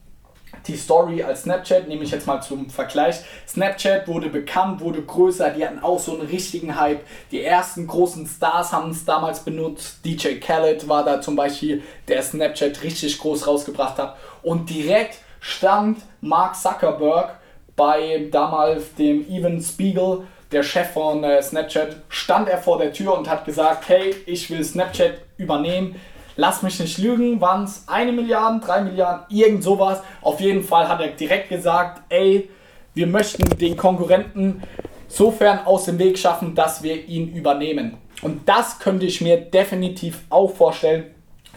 die 0.67 0.77
Story 0.77 1.23
als 1.23 1.43
Snapchat, 1.43 1.89
nehme 1.89 2.05
ich 2.05 2.11
jetzt 2.11 2.27
mal 2.27 2.41
zum 2.41 2.71
Vergleich. 2.71 3.17
Snapchat 3.49 4.07
wurde 4.07 4.29
bekannt, 4.29 4.81
wurde 4.81 5.03
größer, 5.03 5.51
die 5.51 5.67
hatten 5.67 5.81
auch 5.81 5.99
so 5.99 6.13
einen 6.13 6.29
richtigen 6.29 6.79
Hype. 6.79 7.01
Die 7.31 7.43
ersten 7.43 7.87
großen 7.87 8.27
Stars 8.27 8.73
haben 8.73 8.91
es 8.91 9.05
damals 9.05 9.41
benutzt. 9.41 9.99
DJ 10.05 10.39
Khaled 10.39 10.89
war 10.89 11.05
da 11.05 11.21
zum 11.21 11.37
Beispiel, 11.37 11.83
der 12.09 12.23
Snapchat 12.23 12.83
richtig 12.83 13.19
groß 13.19 13.47
rausgebracht 13.47 13.99
hat. 13.99 14.17
Und 14.43 14.71
direkt 14.71 15.19
stand 15.41 15.99
Mark 16.21 16.55
Zuckerberg 16.55 17.39
bei 17.75 18.29
damals 18.31 18.95
dem 18.95 19.29
Evan 19.29 19.61
Spiegel, 19.61 20.27
der 20.53 20.63
Chef 20.63 20.93
von 20.93 21.25
äh, 21.25 21.43
Snapchat, 21.43 21.97
stand 22.09 22.49
er 22.49 22.59
vor 22.59 22.79
der 22.79 22.93
Tür 22.93 23.17
und 23.17 23.29
hat 23.29 23.45
gesagt, 23.45 23.89
hey, 23.89 24.15
ich 24.27 24.51
will 24.51 24.63
Snapchat 24.63 25.15
übernehmen 25.39 25.97
lass 26.37 26.63
mich 26.63 26.79
nicht 26.81 26.99
lügen, 26.99 27.41
waren 27.41 27.65
es 27.65 27.85
eine 27.87 28.13
Milliarde, 28.13 28.65
drei 28.65 28.83
Milliarden, 28.83 29.27
irgend 29.29 29.63
sowas. 29.63 30.03
Auf 30.21 30.41
jeden 30.41 30.63
Fall 30.63 30.89
hat 30.89 31.01
er 31.01 31.09
direkt 31.09 31.49
gesagt, 31.49 32.03
ey, 32.09 32.49
wir 32.95 33.07
möchten 33.07 33.45
den 33.59 33.77
Konkurrenten 33.77 34.63
sofern 35.09 35.61
aus 35.65 35.85
dem 35.85 35.99
Weg 35.99 36.19
schaffen, 36.19 36.55
dass 36.55 36.83
wir 36.83 37.07
ihn 37.07 37.35
übernehmen. 37.35 37.99
Und 38.23 38.49
das 38.49 38.79
könnte 38.79 39.07
ich 39.07 39.21
mir 39.21 39.37
definitiv 39.37 40.23
auch 40.31 40.49
vorstellen, 40.49 41.07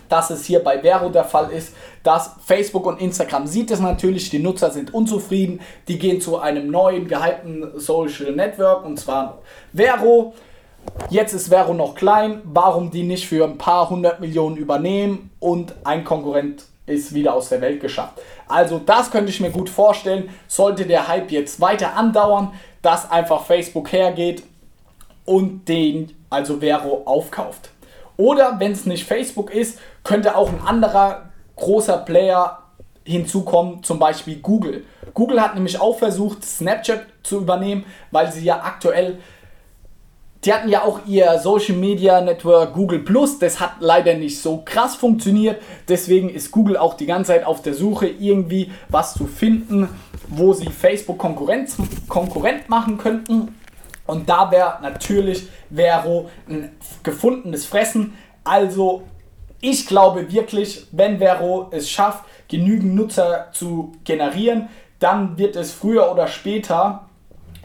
dass 0.10 0.29
es 0.29 0.46
hier 0.46 0.63
bei 0.63 0.79
Vero 0.79 1.10
der 1.10 1.24
Fall 1.24 1.51
ist, 1.51 1.75
dass 2.03 2.36
Facebook 2.46 2.86
und 2.86 3.01
Instagram 3.01 3.48
sieht 3.48 3.72
es 3.72 3.79
natürlich, 3.79 4.29
die 4.29 4.39
Nutzer 4.39 4.72
sind 4.72 4.94
unzufrieden, 4.94 5.62
die 5.88 5.98
gehen 5.98 6.22
zu 6.22 6.38
einem 6.38 6.70
neuen 6.70 7.08
gehypten 7.08 7.79
Social 7.79 8.32
Network 8.34 8.86
und 8.86 9.00
zwar 9.00 9.39
Vero 9.74 10.34
Jetzt 11.09 11.33
ist 11.33 11.49
Vero 11.49 11.73
noch 11.73 11.95
klein, 11.95 12.41
warum 12.43 12.91
die 12.91 13.03
nicht 13.03 13.27
für 13.27 13.45
ein 13.45 13.57
paar 13.57 13.89
hundert 13.89 14.19
Millionen 14.19 14.57
übernehmen 14.57 15.29
und 15.39 15.75
ein 15.83 16.03
Konkurrent 16.03 16.65
ist 16.85 17.13
wieder 17.13 17.33
aus 17.33 17.49
der 17.49 17.61
Welt 17.61 17.81
geschafft. 17.81 18.21
Also 18.47 18.79
das 18.79 19.11
könnte 19.11 19.29
ich 19.29 19.39
mir 19.39 19.51
gut 19.51 19.69
vorstellen, 19.69 20.29
sollte 20.47 20.85
der 20.85 21.07
Hype 21.07 21.31
jetzt 21.31 21.59
weiter 21.61 21.95
andauern, 21.95 22.53
dass 22.81 23.09
einfach 23.09 23.45
Facebook 23.45 23.91
hergeht 23.91 24.43
und 25.25 25.67
den, 25.67 26.15
also 26.29 26.59
Vero, 26.59 27.01
aufkauft. 27.05 27.69
Oder 28.17 28.59
wenn 28.59 28.71
es 28.71 28.85
nicht 28.85 29.05
Facebook 29.05 29.53
ist, 29.53 29.79
könnte 30.03 30.35
auch 30.35 30.49
ein 30.49 30.61
anderer 30.61 31.29
großer 31.55 31.97
Player 31.97 32.59
hinzukommen, 33.03 33.83
zum 33.83 33.99
Beispiel 33.99 34.37
Google. 34.37 34.83
Google 35.13 35.41
hat 35.41 35.55
nämlich 35.55 35.79
auch 35.79 35.97
versucht, 35.97 36.43
Snapchat 36.43 37.05
zu 37.23 37.37
übernehmen, 37.37 37.85
weil 38.11 38.31
sie 38.31 38.43
ja 38.43 38.61
aktuell 38.63 39.19
die 40.45 40.53
hatten 40.53 40.69
ja 40.69 40.83
auch 40.83 40.99
ihr 41.07 41.39
Social 41.39 41.75
Media 41.75 42.21
Network 42.21 42.73
Google 42.73 42.99
Plus. 42.99 43.39
Das 43.39 43.59
hat 43.59 43.77
leider 43.79 44.13
nicht 44.13 44.39
so 44.39 44.61
krass 44.63 44.95
funktioniert. 44.95 45.59
Deswegen 45.87 46.29
ist 46.29 46.51
Google 46.51 46.77
auch 46.77 46.93
die 46.93 47.07
ganze 47.07 47.33
Zeit 47.33 47.45
auf 47.45 47.63
der 47.63 47.73
Suche, 47.73 48.07
irgendwie 48.07 48.71
was 48.89 49.15
zu 49.15 49.25
finden, 49.25 49.89
wo 50.27 50.53
sie 50.53 50.69
Facebook 50.69 51.17
Konkurrenz, 51.17 51.77
Konkurrent 52.07 52.69
machen 52.69 52.99
könnten. 52.99 53.55
Und 54.05 54.29
da 54.29 54.51
wäre 54.51 54.77
natürlich 54.83 55.47
Vero 55.73 56.29
ein 56.47 56.71
gefundenes 57.01 57.65
Fressen. 57.65 58.13
Also 58.43 59.01
ich 59.61 59.87
glaube 59.87 60.31
wirklich, 60.31 60.85
wenn 60.91 61.17
Vero 61.17 61.69
es 61.71 61.89
schafft, 61.89 62.23
genügend 62.47 62.93
Nutzer 62.93 63.47
zu 63.51 63.93
generieren, 64.03 64.69
dann 64.99 65.39
wird 65.39 65.55
es 65.55 65.71
früher 65.71 66.11
oder 66.11 66.27
später 66.27 67.04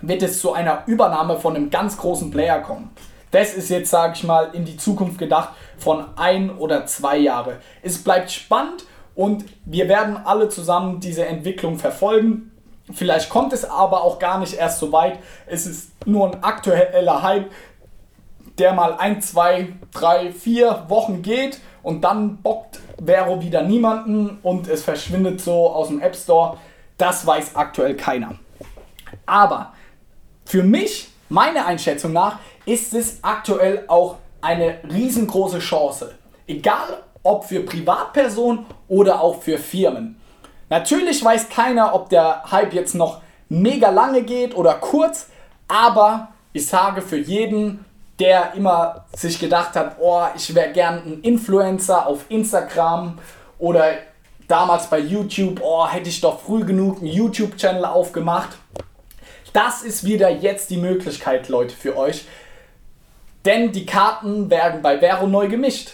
wird 0.02 0.23
es 0.23 0.40
zu 0.40 0.52
einer 0.52 0.83
Übernahme 0.87 1.38
von 1.38 1.57
einem 1.57 1.71
ganz 1.71 1.97
großen 1.97 2.30
Player 2.30 2.61
kommen. 2.61 2.90
Das 3.30 3.54
ist 3.54 3.69
jetzt, 3.71 3.90
sage 3.90 4.14
ich 4.16 4.25
mal, 4.25 4.50
in 4.52 4.64
die 4.64 4.76
Zukunft 4.76 5.19
gedacht 5.19 5.50
von 5.78 6.04
ein 6.16 6.50
oder 6.50 6.87
zwei 6.87 7.16
Jahre. 7.16 7.59
Es 7.83 8.02
bleibt 8.02 8.30
spannend 8.30 8.85
und 9.14 9.45
wir 9.64 9.88
werden 9.88 10.16
alle 10.16 10.49
zusammen 10.49 11.00
diese 11.00 11.26
Entwicklung 11.26 11.78
verfolgen. 11.78 12.50
Vielleicht 12.92 13.30
kommt 13.30 13.52
es 13.52 13.64
aber 13.64 14.02
auch 14.02 14.19
gar 14.19 14.38
nicht 14.38 14.54
erst 14.54 14.80
so 14.80 14.90
weit. 14.90 15.19
Es 15.47 15.66
ist 15.66 15.92
nur 16.07 16.26
ein 16.26 16.42
aktueller 16.42 17.23
Hype, 17.23 17.50
der 18.59 18.73
mal 18.73 18.95
ein, 18.99 19.23
zwei, 19.23 19.69
drei, 19.92 20.33
vier 20.33 20.85
Wochen 20.88 21.23
geht 21.23 21.61
und 21.83 22.02
dann 22.02 22.38
bockt 22.38 22.80
Vero 23.02 23.40
wieder 23.40 23.62
niemanden 23.62 24.38
und 24.42 24.69
es 24.69 24.83
verschwindet 24.83 25.40
so 25.40 25.71
aus 25.71 25.88
dem 25.88 26.00
App 26.00 26.16
Store. 26.16 26.59
Das 26.99 27.25
weiß 27.25 27.57
aktuell 27.57 27.97
keiner. 27.97 28.35
Aber 29.25 29.73
für 30.50 30.64
mich, 30.64 31.07
meiner 31.28 31.64
Einschätzung 31.66 32.12
nach, 32.12 32.40
ist 32.66 32.92
es 32.92 33.23
aktuell 33.23 33.85
auch 33.87 34.16
eine 34.40 34.80
riesengroße 34.92 35.61
Chance. 35.61 36.16
Egal 36.49 37.04
ob 37.23 37.45
für 37.45 37.61
Privatpersonen 37.61 38.66
oder 38.88 39.21
auch 39.21 39.40
für 39.40 39.59
Firmen. 39.59 40.21
Natürlich 40.69 41.25
weiß 41.25 41.50
keiner, 41.50 41.95
ob 41.95 42.09
der 42.09 42.42
Hype 42.50 42.75
jetzt 42.75 42.97
noch 42.97 43.21
mega 43.49 43.90
lange 43.90 44.23
geht 44.23 44.57
oder 44.57 44.75
kurz, 44.75 45.28
aber 45.69 46.33
ich 46.52 46.66
sage 46.66 47.00
für 47.00 47.19
jeden, 47.19 47.85
der 48.19 48.54
immer 48.54 49.04
sich 49.14 49.38
gedacht 49.38 49.76
hat, 49.76 49.99
oh, 50.00 50.25
ich 50.35 50.52
wäre 50.52 50.73
gern 50.73 50.97
ein 51.07 51.21
Influencer 51.21 52.09
auf 52.09 52.25
Instagram 52.28 53.19
oder 53.61 53.85
damals 54.49 54.88
bei 54.88 54.99
YouTube, 54.99 55.61
oh, 55.62 55.87
hätte 55.87 56.09
ich 56.09 56.21
doch 56.21 56.40
früh 56.40 56.64
genug 56.64 56.99
einen 56.99 57.07
YouTube-Channel 57.07 57.85
aufgemacht. 57.85 58.59
Das 59.52 59.83
ist 59.83 60.04
wieder 60.04 60.30
jetzt 60.30 60.71
die 60.71 60.76
Möglichkeit, 60.76 61.49
Leute, 61.49 61.75
für 61.75 61.97
euch. 61.97 62.25
Denn 63.45 63.73
die 63.73 63.87
Karten 63.87 64.50
werden 64.50 64.83
bei 64.83 64.99
Vero 64.99 65.26
neu 65.26 65.49
gemischt. 65.49 65.92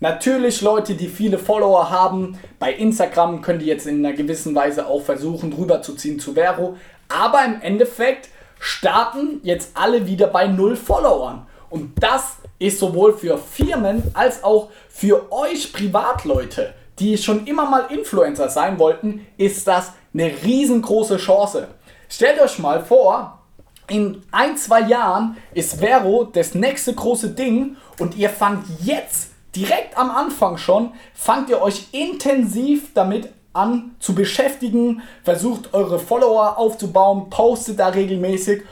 Natürlich 0.00 0.60
Leute, 0.60 0.94
die 0.94 1.08
viele 1.08 1.38
Follower 1.38 1.90
haben, 1.90 2.38
bei 2.58 2.72
Instagram 2.72 3.42
können 3.42 3.58
die 3.58 3.66
jetzt 3.66 3.86
in 3.86 4.04
einer 4.04 4.14
gewissen 4.14 4.54
Weise 4.54 4.86
auch 4.86 5.02
versuchen, 5.02 5.52
rüberzuziehen 5.52 6.20
zu 6.20 6.34
Vero. 6.34 6.76
Aber 7.08 7.44
im 7.44 7.60
Endeffekt 7.60 8.28
starten 8.58 9.40
jetzt 9.42 9.72
alle 9.74 10.06
wieder 10.06 10.28
bei 10.28 10.46
null 10.46 10.76
Followern. 10.76 11.46
Und 11.70 11.92
das 12.02 12.36
ist 12.58 12.78
sowohl 12.78 13.16
für 13.16 13.38
Firmen 13.38 14.02
als 14.14 14.44
auch 14.44 14.70
für 14.88 15.32
euch 15.32 15.72
Privatleute, 15.72 16.72
die 16.98 17.18
schon 17.18 17.46
immer 17.46 17.68
mal 17.68 17.86
Influencer 17.90 18.48
sein 18.48 18.78
wollten, 18.78 19.26
ist 19.36 19.66
das 19.66 19.92
eine 20.12 20.30
riesengroße 20.44 21.16
Chance. 21.16 21.68
Stellt 22.14 22.40
euch 22.40 22.60
mal 22.60 22.80
vor, 22.84 23.40
in 23.88 24.22
ein, 24.30 24.56
zwei 24.56 24.82
Jahren 24.82 25.36
ist 25.52 25.80
Vero 25.80 26.22
das 26.22 26.54
nächste 26.54 26.94
große 26.94 27.30
Ding 27.30 27.76
und 27.98 28.16
ihr 28.16 28.30
fangt 28.30 28.66
jetzt 28.84 29.32
direkt 29.56 29.98
am 29.98 30.12
Anfang 30.12 30.56
schon, 30.56 30.92
fangt 31.12 31.50
ihr 31.50 31.60
euch 31.60 31.88
intensiv 31.90 32.94
damit 32.94 33.30
an 33.52 33.96
zu 33.98 34.14
beschäftigen, 34.14 35.02
versucht 35.24 35.74
eure 35.74 35.98
Follower 35.98 36.56
aufzubauen, 36.56 37.30
postet 37.30 37.80
da 37.80 37.88
regelmäßig 37.88 38.62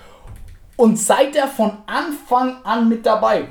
und 0.77 0.97
seid 0.97 1.35
da 1.35 1.49
von 1.49 1.79
Anfang 1.87 2.59
an 2.63 2.89
mit 2.89 3.05
dabei. 3.05 3.49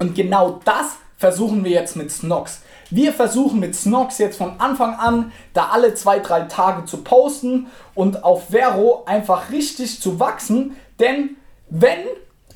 Und 0.00 0.14
genau 0.14 0.60
das 0.66 0.96
versuchen 1.16 1.64
wir 1.64 1.70
jetzt 1.70 1.96
mit 1.96 2.10
Snox. 2.10 2.60
Wir 2.90 3.12
versuchen 3.12 3.60
mit 3.60 3.74
Snox 3.74 4.18
jetzt 4.18 4.36
von 4.36 4.58
Anfang 4.58 4.94
an 4.94 5.32
da 5.52 5.68
alle 5.72 5.94
zwei, 5.94 6.18
drei 6.18 6.42
Tage 6.42 6.84
zu 6.84 6.98
posten 6.98 7.68
und 7.94 8.24
auf 8.24 8.48
Vero 8.50 9.04
einfach 9.06 9.50
richtig 9.50 10.00
zu 10.00 10.20
wachsen. 10.20 10.76
Denn 11.00 11.36
wenn 11.70 11.98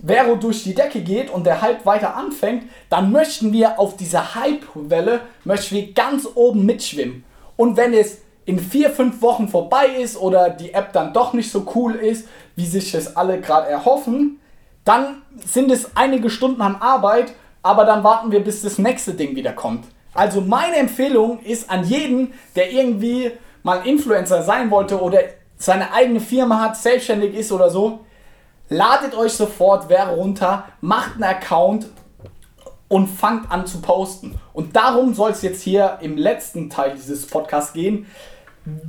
Vero 0.05 0.37
durch 0.37 0.63
die 0.63 0.75
Decke 0.75 1.01
geht 1.01 1.31
und 1.31 1.45
der 1.45 1.61
Hype 1.61 1.85
weiter 1.85 2.15
anfängt, 2.15 2.65
dann 2.89 3.11
möchten 3.11 3.53
wir 3.53 3.79
auf 3.79 3.97
dieser 3.97 4.35
Hype-Welle, 4.35 5.21
möchten 5.45 5.75
wir 5.75 5.93
ganz 5.93 6.29
oben 6.35 6.65
mitschwimmen. 6.65 7.25
Und 7.57 7.77
wenn 7.77 7.93
es 7.93 8.19
in 8.45 8.59
vier, 8.59 8.91
fünf 8.91 9.21
Wochen 9.21 9.49
vorbei 9.49 9.87
ist 10.01 10.17
oder 10.17 10.49
die 10.51 10.73
App 10.73 10.93
dann 10.93 11.13
doch 11.13 11.33
nicht 11.33 11.51
so 11.51 11.67
cool 11.75 11.95
ist, 11.97 12.29
wie 12.57 12.67
sich 12.67 12.93
das 12.93 13.17
alle 13.17 13.41
gerade 13.41 13.69
erhoffen, 13.69 14.41
dann 14.85 15.23
sind 15.45 15.71
es 15.71 15.97
einige 15.97 16.31
Stunden 16.31 16.63
an 16.63 16.77
Arbeit, 16.77 17.35
aber 17.63 17.85
dann 17.85 18.05
warten 18.05 18.33
wir, 18.33 18.43
bis 18.43 18.63
das 18.63 18.79
nächste 18.79 19.13
Ding 19.13 19.37
wieder 19.37 19.53
kommt. 19.53 19.85
Also 20.19 20.41
meine 20.41 20.75
Empfehlung 20.79 21.39
ist 21.45 21.71
an 21.71 21.85
jeden, 21.85 22.35
der 22.57 22.73
irgendwie 22.73 23.31
mal 23.63 23.87
Influencer 23.87 24.43
sein 24.43 24.69
wollte 24.69 25.01
oder 25.01 25.21
seine 25.59 25.93
eigene 25.93 26.19
Firma 26.19 26.61
hat, 26.61 26.77
selbstständig 26.77 27.37
ist 27.37 27.53
oder 27.53 27.71
so, 27.71 28.01
ladet 28.69 29.15
euch 29.15 29.35
sofort 29.35 29.89
wer 29.89 30.09
runter, 30.09 30.65
macht 30.81 31.15
einen 31.15 31.23
Account 31.23 31.87
und 32.89 33.07
fangt 33.07 33.49
an 33.53 33.65
zu 33.65 33.81
posten. 33.81 34.35
Und 34.55 34.75
darum 34.75 35.15
soll 35.15 35.31
es 35.31 35.43
jetzt 35.43 35.63
hier 35.63 35.99
im 36.01 36.17
letzten 36.17 36.69
Teil 36.69 36.95
dieses 36.97 37.25
Podcasts 37.25 37.73
gehen. 37.73 38.07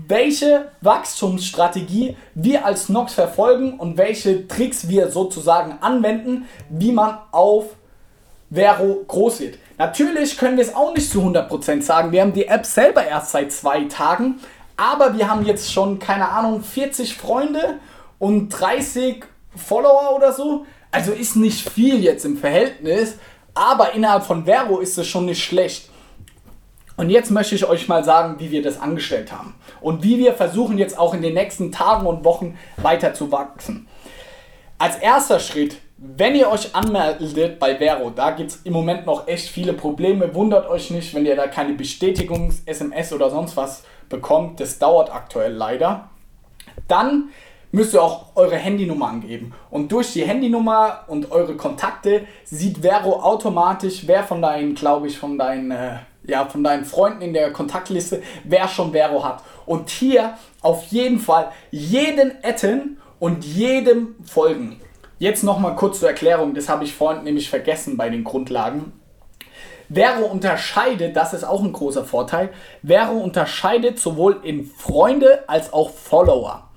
welche 0.07 0.71
Wachstumsstrategie 0.81 2.17
wir 2.33 2.65
als 2.65 2.89
Nox 2.89 3.13
verfolgen 3.13 3.79
und 3.79 3.97
welche 3.97 4.47
Tricks 4.47 4.89
wir 4.89 5.11
sozusagen 5.11 5.77
anwenden, 5.81 6.47
wie 6.69 6.91
man 6.91 7.19
auf 7.31 7.75
Vero 8.51 9.05
groß 9.07 9.39
wird. 9.41 9.57
Natürlich 9.79 10.37
können 10.37 10.57
wir 10.57 10.65
es 10.65 10.75
auch 10.75 10.93
nicht 10.93 11.09
zu 11.09 11.21
100% 11.21 11.81
sagen. 11.81 12.11
Wir 12.11 12.21
haben 12.21 12.33
die 12.33 12.47
App 12.47 12.65
selber 12.65 13.05
erst 13.05 13.31
seit 13.31 13.53
zwei 13.53 13.85
Tagen, 13.85 14.41
aber 14.75 15.17
wir 15.17 15.29
haben 15.29 15.45
jetzt 15.45 15.71
schon, 15.71 15.99
keine 15.99 16.27
Ahnung, 16.27 16.61
40 16.61 17.15
Freunde 17.15 17.79
und 18.19 18.49
30 18.49 19.23
Follower 19.55 20.17
oder 20.17 20.33
so. 20.33 20.65
Also 20.91 21.13
ist 21.13 21.37
nicht 21.37 21.69
viel 21.69 22.03
jetzt 22.03 22.25
im 22.25 22.35
Verhältnis, 22.37 23.15
aber 23.53 23.93
innerhalb 23.93 24.25
von 24.25 24.43
Vero 24.43 24.79
ist 24.79 24.97
es 24.97 25.07
schon 25.07 25.25
nicht 25.25 25.41
schlecht. 25.41 25.89
Und 26.97 27.09
jetzt 27.09 27.31
möchte 27.31 27.55
ich 27.55 27.65
euch 27.65 27.87
mal 27.87 28.03
sagen, 28.03 28.35
wie 28.39 28.51
wir 28.51 28.61
das 28.61 28.81
angestellt 28.81 29.31
haben 29.31 29.55
und 29.79 30.03
wie 30.03 30.17
wir 30.17 30.33
versuchen 30.33 30.77
jetzt 30.77 30.99
auch 30.99 31.13
in 31.13 31.21
den 31.21 31.35
nächsten 31.35 31.71
Tagen 31.71 32.05
und 32.05 32.25
Wochen 32.25 32.59
weiter 32.75 33.13
zu 33.13 33.31
wachsen. 33.31 33.87
Als 34.77 34.97
erster 34.97 35.39
Schritt, 35.39 35.77
wenn 36.01 36.35
ihr 36.35 36.49
euch 36.49 36.73
anmeldet 36.73 37.59
bei 37.59 37.75
Vero, 37.75 38.09
da 38.09 38.31
gibt 38.31 38.51
es 38.51 38.61
im 38.63 38.71
Moment 38.71 39.05
noch 39.05 39.27
echt 39.27 39.49
viele 39.49 39.73
Probleme. 39.73 40.33
Wundert 40.33 40.69
euch 40.69 40.91
nicht, 40.91 41.13
wenn 41.13 41.25
ihr 41.25 41.35
da 41.35 41.47
keine 41.47 41.73
Bestätigungs-SMS 41.73 43.11
oder 43.11 43.29
sonst 43.29 43.57
was 43.57 43.83
bekommt. 44.07 44.61
Das 44.61 44.79
dauert 44.79 45.13
aktuell 45.13 45.51
leider. 45.51 46.09
Dann 46.87 47.29
müsst 47.71 47.93
ihr 47.93 48.01
auch 48.01 48.27
eure 48.35 48.55
Handynummer 48.55 49.09
angeben. 49.09 49.53
Und 49.69 49.91
durch 49.91 50.13
die 50.13 50.25
Handynummer 50.25 51.03
und 51.07 51.31
eure 51.31 51.57
Kontakte 51.57 52.21
sieht 52.45 52.77
Vero 52.79 53.21
automatisch, 53.21 54.03
wer 54.07 54.23
von 54.23 54.41
deinen, 54.41 54.75
glaube 54.75 55.07
ich, 55.07 55.17
von 55.17 55.37
deinen 55.37 55.71
äh, 55.71 55.97
ja, 56.23 56.45
von 56.45 56.63
deinen 56.63 56.85
Freunden 56.85 57.21
in 57.21 57.33
der 57.33 57.51
Kontaktliste, 57.51 58.21
wer 58.43 58.67
schon 58.67 58.91
Vero 58.91 59.23
hat. 59.23 59.43
Und 59.65 59.89
hier 59.89 60.37
auf 60.61 60.85
jeden 60.87 61.19
Fall 61.19 61.51
jeden 61.71 62.33
adden 62.43 62.99
und 63.19 63.43
jedem 63.43 64.15
folgen. 64.23 64.79
Jetzt 65.19 65.43
nochmal 65.43 65.75
kurz 65.75 65.99
zur 65.99 66.07
Erklärung, 66.07 66.53
das 66.53 66.69
habe 66.69 66.85
ich 66.85 66.95
vorhin 66.95 67.25
nämlich 67.25 67.49
vergessen 67.49 67.97
bei 67.97 68.09
den 68.09 68.23
Grundlagen. 68.23 68.93
Vero 69.89 70.25
unterscheidet, 70.25 71.13
das 71.13 71.33
ist 71.33 71.43
auch 71.43 71.61
ein 71.61 71.73
großer 71.73 72.05
Vorteil, 72.05 72.51
Vero 72.83 73.17
unterscheidet 73.17 73.99
sowohl 73.99 74.39
in 74.43 74.65
Freunde 74.65 75.43
als 75.47 75.73
auch 75.73 75.89
Follower. 75.89 76.69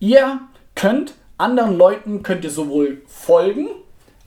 Ihr 0.00 0.40
könnt 0.74 1.14
anderen 1.38 1.76
Leuten 1.78 2.24
könnt 2.24 2.42
ihr 2.42 2.50
sowohl 2.50 3.02
folgen, 3.06 3.68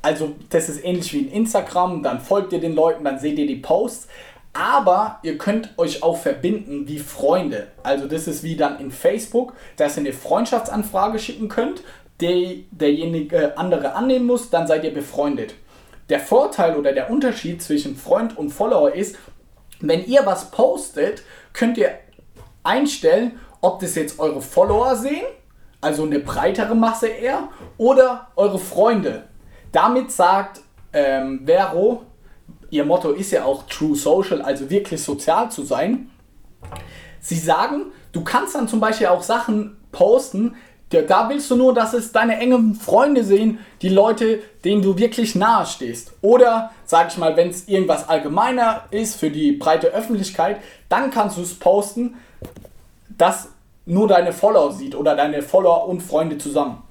also 0.02 0.36
das 0.50 0.70
ist 0.70 0.86
ähnlich 0.86 1.12
wie 1.12 1.20
in 1.20 1.32
Instagram, 1.32 2.04
dann 2.04 2.22
folgt 2.22 2.54
ihr 2.54 2.62
den 2.62 2.74
Leuten, 2.74 3.04
dann 3.04 3.20
seht 3.20 3.38
ihr 3.38 3.48
die 3.48 3.58
Posts, 3.58 4.08
aber 4.54 5.20
ihr 5.24 5.38
könnt 5.38 5.78
euch 5.78 6.04
auch 6.04 6.18
verbinden 6.18 6.88
wie 6.88 7.00
Freunde. 7.00 7.68
Also 7.84 8.08
das 8.08 8.28
ist 8.28 8.44
wie 8.44 8.56
dann 8.56 8.80
in 8.80 8.92
Facebook, 8.92 9.54
dass 9.76 9.98
ihr 9.98 10.02
eine 10.02 10.14
Freundschaftsanfrage 10.14 11.20
schicken 11.20 11.50
könnt, 11.50 11.84
die 12.22 12.68
derjenige 12.72 13.58
andere 13.58 13.94
annehmen 13.94 14.26
muss, 14.26 14.50
dann 14.50 14.68
seid 14.68 14.84
ihr 14.84 14.94
befreundet. 14.94 15.54
Der 16.10 16.20
Vorteil 16.20 16.78
oder 16.78 16.94
der 16.94 17.10
Unterschied 17.10 17.62
zwischen 17.62 17.96
Freund 17.96 18.38
und 18.38 18.50
Follower 18.50 18.94
ist, 18.94 19.18
wenn 19.80 20.06
ihr 20.06 20.26
was 20.26 20.52
postet, 20.52 21.24
könnt 21.54 21.78
ihr 21.78 21.92
einstellen, 22.64 23.40
ob 23.62 23.80
das 23.80 23.96
jetzt 23.96 24.20
eure 24.20 24.42
Follower 24.42 24.96
sehen, 24.96 25.26
also 25.82 26.04
eine 26.04 26.20
breitere 26.20 26.76
Masse 26.76 27.08
eher, 27.08 27.50
oder 27.78 28.30
eure 28.36 28.60
Freunde. 28.60 29.24
Damit 29.72 30.12
sagt 30.12 30.62
ähm, 30.94 31.42
Vero, 31.46 32.04
ihr 32.70 32.86
Motto 32.86 33.12
ist 33.12 33.32
ja 33.32 33.46
auch 33.46 33.64
True 33.68 33.96
Social, 33.96 34.42
also 34.42 34.70
wirklich 34.70 35.04
sozial 35.04 35.52
zu 35.52 35.64
sein. 35.64 36.10
Sie 37.20 37.38
sagen, 37.38 37.92
du 38.12 38.24
kannst 38.24 38.56
dann 38.56 38.68
zum 38.68 38.80
Beispiel 38.80 39.08
auch 39.08 39.24
Sachen 39.24 39.78
posten, 39.92 40.56
da 40.90 41.30
willst 41.30 41.52
du 41.52 41.56
nur, 41.56 41.74
dass 41.74 41.94
es 41.94 42.12
deine 42.12 42.40
engen 42.40 42.76
Freunde 42.76 43.24
sehen, 43.24 43.60
die 43.82 43.90
Leute, 43.90 44.40
denen 44.64 44.82
du 44.82 44.98
wirklich 44.98 45.36
nahe 45.36 45.66
stehst. 45.66 46.14
Oder, 46.22 46.72
sag 46.86 47.10
ich 47.12 47.18
mal, 47.18 47.36
wenn 47.36 47.50
es 47.50 47.68
irgendwas 47.68 48.08
allgemeiner 48.08 48.84
ist 48.92 49.16
für 49.16 49.30
die 49.30 49.52
breite 49.52 49.88
Öffentlichkeit, 49.88 50.62
dann 50.88 51.12
kannst 51.12 51.38
du 51.38 51.42
es 51.42 51.56
posten, 51.56 52.16
dass 53.18 53.50
nur 53.86 54.08
deine 54.08 54.32
Follower 54.32 54.72
sieht 54.72 54.96
oder 54.96 55.16
deine 55.16 55.42
Follower 55.42 55.88
und 55.88 56.02
Freunde 56.02 56.38
zusammen. 56.38 56.84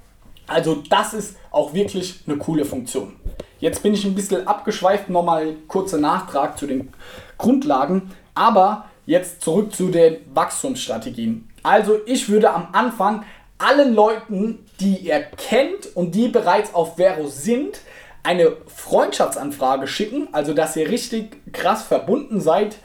Also 0.47 0.83
das 0.89 1.13
ist 1.13 1.37
auch 1.51 1.73
wirklich 1.73 2.21
eine 2.27 2.37
coole 2.37 2.65
Funktion. 2.65 3.13
Jetzt 3.59 3.81
bin 3.83 3.93
ich 3.93 4.05
ein 4.05 4.15
bisschen 4.15 4.47
abgeschweift, 4.47 5.09
nochmal 5.09 5.55
kurzer 5.67 5.97
Nachtrag 5.97 6.57
zu 6.57 6.67
den 6.67 6.89
Grundlagen, 7.37 8.11
aber 8.35 8.85
jetzt 9.05 9.41
zurück 9.41 9.73
zu 9.73 9.89
den 9.89 10.17
Wachstumsstrategien. 10.33 11.49
Also 11.63 11.97
ich 12.05 12.29
würde 12.29 12.53
am 12.53 12.69
Anfang 12.71 13.25
allen 13.57 13.93
Leuten, 13.93 14.65
die 14.79 14.97
ihr 14.97 15.19
kennt 15.19 15.95
und 15.95 16.13
die 16.13 16.27
bereits 16.27 16.73
auf 16.73 16.95
Vero 16.97 17.27
sind, 17.27 17.79
eine 18.23 18.57
Freundschaftsanfrage 18.67 19.87
schicken, 19.87 20.27
also 20.33 20.53
dass 20.53 20.75
ihr 20.75 20.89
richtig 20.89 21.53
krass 21.53 21.83
verbunden 21.83 22.41
seid 22.41 22.77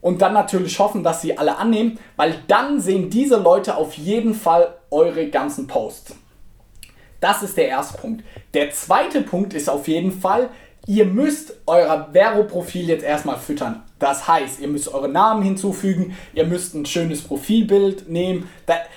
und 0.00 0.22
dann 0.22 0.34
natürlich 0.34 0.78
hoffen, 0.78 1.02
dass 1.02 1.22
sie 1.22 1.38
alle 1.38 1.56
annehmen, 1.56 1.98
weil 2.16 2.34
dann 2.48 2.80
sehen 2.80 3.08
diese 3.10 3.36
Leute 3.36 3.76
auf 3.76 3.94
jeden 3.94 4.34
Fall 4.34 4.74
eure 4.90 5.28
ganzen 5.28 5.66
Posts. 5.66 6.16
Das 7.20 7.42
ist 7.42 7.56
der 7.56 7.68
erste 7.68 7.98
Punkt. 7.98 8.24
Der 8.54 8.70
zweite 8.72 9.22
Punkt 9.22 9.54
ist 9.54 9.70
auf 9.70 9.88
jeden 9.88 10.12
Fall, 10.12 10.50
ihr 10.86 11.06
müsst 11.06 11.54
euer 11.66 12.10
Vero-Profil 12.12 12.88
jetzt 12.88 13.04
erstmal 13.04 13.38
füttern. 13.38 13.82
Das 13.98 14.28
heißt, 14.28 14.60
ihr 14.60 14.68
müsst 14.68 14.92
eure 14.92 15.08
Namen 15.08 15.42
hinzufügen, 15.42 16.16
ihr 16.34 16.44
müsst 16.44 16.74
ein 16.74 16.84
schönes 16.84 17.22
Profilbild 17.22 18.08
nehmen. 18.08 18.48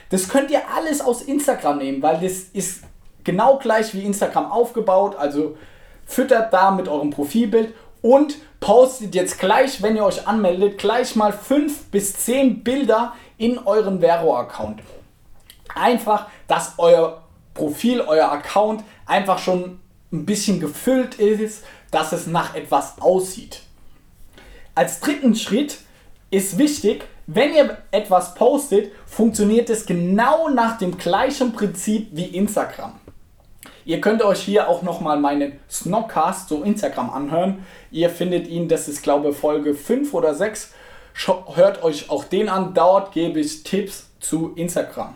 Das 0.09 0.27
könnt 0.27 0.51
ihr 0.51 0.61
alles 0.75 0.99
aus 1.01 1.21
Instagram 1.21 1.77
nehmen, 1.77 2.01
weil 2.01 2.19
das 2.19 2.39
ist 2.53 2.83
genau 3.23 3.57
gleich 3.59 3.93
wie 3.93 4.03
Instagram 4.03 4.51
aufgebaut. 4.51 5.15
Also 5.15 5.57
füttert 6.05 6.51
da 6.53 6.71
mit 6.71 6.87
eurem 6.87 7.11
Profilbild 7.11 7.73
und 8.01 8.37
postet 8.59 9.15
jetzt 9.15 9.39
gleich, 9.39 9.81
wenn 9.81 9.95
ihr 9.95 10.03
euch 10.03 10.27
anmeldet, 10.27 10.77
gleich 10.77 11.15
mal 11.15 11.31
5 11.31 11.85
bis 11.91 12.13
10 12.13 12.63
Bilder 12.63 13.13
in 13.37 13.57
euren 13.57 14.01
Vero-Account. 14.01 14.81
Einfach, 15.75 16.27
dass 16.47 16.73
euer 16.77 17.21
Profil, 17.53 18.01
euer 18.01 18.31
Account 18.31 18.83
einfach 19.05 19.39
schon 19.39 19.79
ein 20.11 20.25
bisschen 20.25 20.59
gefüllt 20.59 21.15
ist, 21.15 21.63
dass 21.91 22.11
es 22.11 22.27
nach 22.27 22.55
etwas 22.55 22.99
aussieht. 23.01 23.61
Als 24.75 24.99
dritten 24.99 25.35
Schritt 25.35 25.79
ist 26.31 26.57
wichtig, 26.57 27.05
wenn 27.27 27.53
ihr 27.53 27.77
etwas 27.91 28.33
postet, 28.33 28.91
funktioniert 29.05 29.69
es 29.69 29.85
genau 29.85 30.49
nach 30.49 30.77
dem 30.77 30.97
gleichen 30.97 31.53
Prinzip 31.53 32.09
wie 32.11 32.25
Instagram. 32.25 32.93
Ihr 33.85 34.01
könnt 34.01 34.23
euch 34.23 34.41
hier 34.41 34.67
auch 34.67 34.83
nochmal 34.83 35.19
meinen 35.19 35.59
Snobcast 35.69 36.49
zu 36.49 36.63
Instagram 36.63 37.09
anhören. 37.09 37.65
Ihr 37.91 38.09
findet 38.09 38.47
ihn, 38.47 38.67
das 38.67 38.87
ist 38.87 39.01
glaube 39.01 39.33
Folge 39.33 39.73
5 39.73 40.13
oder 40.13 40.33
6. 40.35 40.73
Hört 41.53 41.83
euch 41.83 42.09
auch 42.09 42.23
den 42.23 42.49
an, 42.49 42.73
dort 42.73 43.11
gebe 43.11 43.39
ich 43.39 43.63
Tipps 43.63 44.09
zu 44.19 44.53
Instagram. 44.55 45.15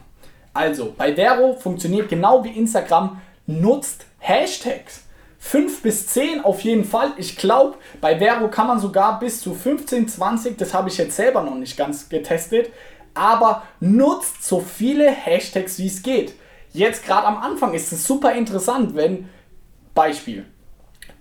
Also, 0.53 0.93
bei 0.97 1.15
Vero 1.15 1.53
funktioniert 1.53 2.09
genau 2.09 2.43
wie 2.43 2.51
Instagram, 2.51 3.21
nutzt 3.47 4.05
Hashtags. 4.19 5.02
5 5.45 5.81
bis 5.81 6.07
10 6.07 6.45
auf 6.45 6.61
jeden 6.61 6.85
Fall. 6.85 7.11
Ich 7.17 7.35
glaube, 7.35 7.77
bei 7.99 8.17
Vero 8.17 8.47
kann 8.47 8.65
man 8.65 8.79
sogar 8.79 9.19
bis 9.19 9.41
zu 9.41 9.53
15, 9.53 10.07
20, 10.07 10.57
das 10.57 10.73
habe 10.73 10.87
ich 10.87 10.97
jetzt 10.97 11.17
selber 11.17 11.43
noch 11.43 11.55
nicht 11.55 11.75
ganz 11.75 12.07
getestet, 12.07 12.71
aber 13.13 13.63
nutzt 13.81 14.45
so 14.45 14.61
viele 14.61 15.11
Hashtags 15.11 15.77
wie 15.79 15.87
es 15.87 16.01
geht. 16.01 16.33
Jetzt 16.71 17.05
gerade 17.05 17.27
am 17.27 17.37
Anfang 17.37 17.73
ist 17.73 17.91
es 17.91 18.07
super 18.07 18.33
interessant, 18.33 18.95
wenn, 18.95 19.29
Beispiel, 19.93 20.45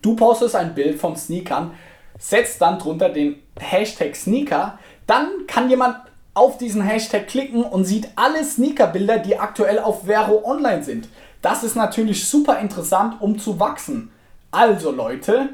du 0.01 0.15
postest 0.15 0.55
ein 0.55 0.75
Bild 0.75 1.01
von 1.01 1.17
Sneakern, 1.17 1.73
setzt 2.17 2.63
dann 2.63 2.79
drunter 2.79 3.09
den 3.09 3.43
Hashtag 3.59 4.15
Sneaker, 4.15 4.79
dann 5.07 5.47
kann 5.49 5.69
jemand 5.69 5.97
auf 6.33 6.59
diesen 6.59 6.81
Hashtag 6.81 7.27
klicken 7.27 7.65
und 7.65 7.85
sieht 7.85 8.09
alle 8.15 8.45
Sneakerbilder, 8.45 9.19
die 9.19 9.37
aktuell 9.37 9.81
auf 9.81 10.05
Vero 10.07 10.43
online 10.45 10.85
sind. 10.85 11.09
Das 11.43 11.65
ist 11.65 11.77
natürlich 11.77 12.27
super 12.27 12.59
interessant, 12.61 13.21
um 13.21 13.39
zu 13.39 13.61
wachsen. 13.61 14.11
Also 14.51 14.91
Leute, 14.91 15.51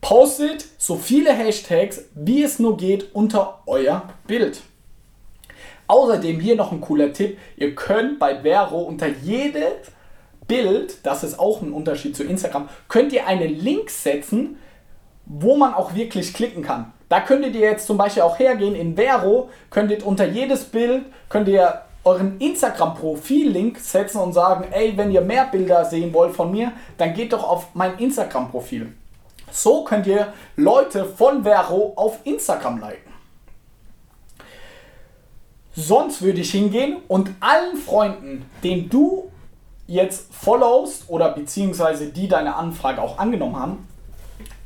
postet 0.00 0.66
so 0.78 0.96
viele 0.96 1.32
Hashtags, 1.32 2.02
wie 2.14 2.42
es 2.42 2.58
nur 2.58 2.76
geht, 2.76 3.14
unter 3.14 3.62
euer 3.66 4.02
Bild. 4.26 4.62
Außerdem 5.86 6.40
hier 6.40 6.56
noch 6.56 6.72
ein 6.72 6.80
cooler 6.80 7.12
Tipp, 7.12 7.38
ihr 7.56 7.74
könnt 7.74 8.18
bei 8.18 8.42
Vero 8.42 8.82
unter 8.82 9.08
jedes 9.08 9.90
Bild, 10.46 11.04
das 11.04 11.24
ist 11.24 11.38
auch 11.38 11.62
ein 11.62 11.72
Unterschied 11.72 12.16
zu 12.16 12.24
Instagram, 12.24 12.68
könnt 12.88 13.12
ihr 13.12 13.26
einen 13.26 13.58
Link 13.58 13.90
setzen, 13.90 14.56
wo 15.26 15.56
man 15.56 15.74
auch 15.74 15.94
wirklich 15.94 16.32
klicken 16.34 16.62
kann. 16.62 16.92
Da 17.08 17.20
könntet 17.20 17.54
ihr 17.54 17.62
jetzt 17.62 17.86
zum 17.86 17.98
Beispiel 17.98 18.22
auch 18.22 18.38
hergehen 18.38 18.74
in 18.74 18.96
Vero, 18.96 19.50
könntet 19.70 20.02
unter 20.02 20.26
jedes 20.26 20.64
Bild, 20.64 21.06
könnt 21.28 21.48
ihr 21.48 21.82
euren 22.10 22.38
Instagram-Profil-Link 22.38 23.78
setzen 23.78 24.18
und 24.18 24.32
sagen, 24.32 24.64
ey, 24.72 24.96
wenn 24.96 25.12
ihr 25.12 25.20
mehr 25.20 25.46
Bilder 25.46 25.84
sehen 25.84 26.12
wollt 26.12 26.34
von 26.34 26.50
mir, 26.50 26.72
dann 26.98 27.14
geht 27.14 27.32
doch 27.32 27.44
auf 27.48 27.68
mein 27.74 27.98
Instagram-Profil. 27.98 28.92
So 29.52 29.84
könnt 29.84 30.06
ihr 30.06 30.32
Leute 30.56 31.04
von 31.04 31.44
Vero 31.44 31.92
auf 31.96 32.18
Instagram 32.24 32.80
liken. 32.80 33.10
Sonst 35.72 36.20
würde 36.22 36.40
ich 36.40 36.50
hingehen 36.50 36.96
und 37.06 37.30
allen 37.38 37.76
Freunden, 37.76 38.44
denen 38.64 38.90
du 38.90 39.30
jetzt 39.86 40.32
followst 40.34 41.04
oder 41.08 41.30
beziehungsweise 41.30 42.08
die 42.08 42.28
deine 42.28 42.56
Anfrage 42.56 43.00
auch 43.00 43.18
angenommen 43.18 43.56
haben, 43.56 43.88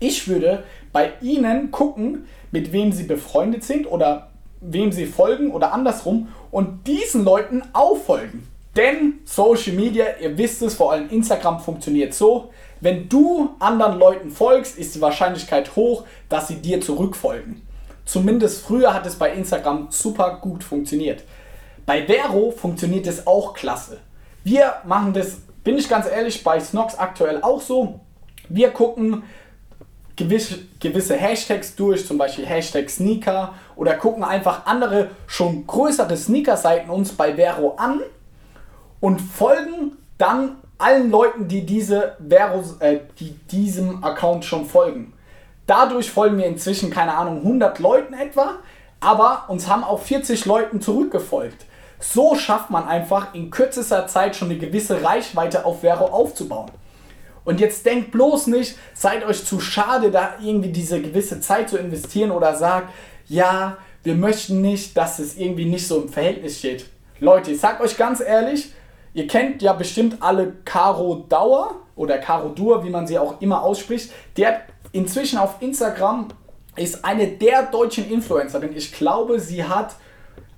ich 0.00 0.28
würde 0.28 0.64
bei 0.92 1.12
ihnen 1.20 1.70
gucken, 1.70 2.26
mit 2.52 2.72
wem 2.72 2.92
sie 2.92 3.04
befreundet 3.04 3.64
sind 3.64 3.86
oder 3.86 4.30
wem 4.60 4.92
sie 4.92 5.06
folgen 5.06 5.50
oder 5.50 5.72
andersrum 5.72 6.28
und 6.54 6.86
diesen 6.86 7.24
Leuten 7.24 7.62
auch 7.72 7.96
folgen. 7.96 8.46
Denn 8.76 9.14
Social 9.24 9.72
Media, 9.72 10.04
ihr 10.20 10.38
wisst 10.38 10.62
es, 10.62 10.74
vor 10.74 10.92
allem 10.92 11.10
Instagram 11.10 11.58
funktioniert 11.58 12.14
so, 12.14 12.50
wenn 12.80 13.08
du 13.08 13.56
anderen 13.58 13.98
Leuten 13.98 14.30
folgst, 14.30 14.78
ist 14.78 14.94
die 14.94 15.00
Wahrscheinlichkeit 15.00 15.74
hoch, 15.74 16.04
dass 16.28 16.46
sie 16.46 16.62
dir 16.62 16.80
zurückfolgen. 16.80 17.62
Zumindest 18.04 18.62
früher 18.62 18.94
hat 18.94 19.04
es 19.04 19.16
bei 19.16 19.32
Instagram 19.32 19.88
super 19.90 20.38
gut 20.40 20.62
funktioniert. 20.62 21.24
Bei 21.86 22.06
Vero 22.06 22.52
funktioniert 22.52 23.08
es 23.08 23.26
auch 23.26 23.54
klasse. 23.54 23.98
Wir 24.44 24.74
machen 24.84 25.12
das, 25.12 25.38
bin 25.64 25.76
ich 25.76 25.88
ganz 25.88 26.06
ehrlich, 26.06 26.44
bei 26.44 26.60
Snox 26.60 26.94
aktuell 26.94 27.42
auch 27.42 27.60
so. 27.60 27.98
Wir 28.48 28.70
gucken 28.70 29.24
gewisse, 30.16 30.58
gewisse 30.80 31.16
Hashtags 31.16 31.74
durch, 31.74 32.06
zum 32.06 32.18
Beispiel 32.18 32.46
Hashtag 32.46 32.88
Sneaker 32.88 33.54
oder 33.76 33.94
gucken 33.94 34.24
einfach 34.24 34.66
andere, 34.66 35.10
schon 35.26 35.66
größere 35.66 36.16
Sneaker-Seiten 36.16 36.90
uns 36.90 37.12
bei 37.12 37.34
Vero 37.34 37.74
an 37.76 38.00
und 39.00 39.20
folgen 39.20 39.92
dann 40.18 40.56
allen 40.78 41.10
Leuten, 41.10 41.48
die, 41.48 41.64
diese 41.64 42.16
Vero, 42.26 42.62
äh, 42.80 43.00
die 43.18 43.32
diesem 43.50 44.02
Account 44.04 44.44
schon 44.44 44.66
folgen. 44.66 45.12
Dadurch 45.66 46.10
folgen 46.10 46.38
wir 46.38 46.46
inzwischen, 46.46 46.90
keine 46.90 47.14
Ahnung, 47.14 47.38
100 47.38 47.78
Leuten 47.78 48.14
etwa, 48.14 48.56
aber 49.00 49.44
uns 49.48 49.68
haben 49.68 49.84
auch 49.84 50.00
40 50.00 50.44
Leuten 50.44 50.80
zurückgefolgt. 50.80 51.66
So 52.00 52.34
schafft 52.34 52.70
man 52.70 52.86
einfach 52.86 53.34
in 53.34 53.50
kürzester 53.50 54.06
Zeit 54.06 54.36
schon 54.36 54.50
eine 54.50 54.58
gewisse 54.58 55.02
Reichweite 55.02 55.64
auf 55.64 55.80
Vero 55.80 56.06
aufzubauen. 56.06 56.70
Und 57.44 57.60
jetzt 57.60 57.84
denkt 57.84 58.10
bloß 58.10 58.46
nicht, 58.48 58.76
seid 58.94 59.24
euch 59.24 59.44
zu 59.44 59.60
schade, 59.60 60.10
da 60.10 60.34
irgendwie 60.42 60.70
diese 60.70 61.00
gewisse 61.00 61.40
Zeit 61.40 61.68
zu 61.68 61.76
investieren 61.76 62.30
oder 62.30 62.54
sagt, 62.54 62.92
ja, 63.28 63.76
wir 64.02 64.14
möchten 64.14 64.60
nicht, 64.60 64.96
dass 64.96 65.18
es 65.18 65.36
irgendwie 65.36 65.66
nicht 65.66 65.86
so 65.86 66.02
im 66.02 66.08
Verhältnis 66.08 66.58
steht. 66.58 66.86
Leute, 67.20 67.52
ich 67.52 67.60
sag 67.60 67.80
euch 67.80 67.96
ganz 67.96 68.20
ehrlich, 68.20 68.72
ihr 69.12 69.26
kennt 69.26 69.62
ja 69.62 69.72
bestimmt 69.72 70.18
alle 70.20 70.52
Caro 70.64 71.24
Dauer 71.28 71.76
oder 71.96 72.18
Caro 72.18 72.48
Dur, 72.48 72.84
wie 72.84 72.90
man 72.90 73.06
sie 73.06 73.18
auch 73.18 73.40
immer 73.40 73.62
ausspricht. 73.62 74.10
Hat 74.38 74.62
inzwischen 74.92 75.38
auf 75.38 75.56
Instagram, 75.60 76.28
ist 76.76 77.04
eine 77.04 77.28
der 77.28 77.64
deutschen 77.64 78.10
Influencerinnen. 78.10 78.76
Ich 78.76 78.92
glaube, 78.92 79.38
sie 79.38 79.64
hat 79.64 79.96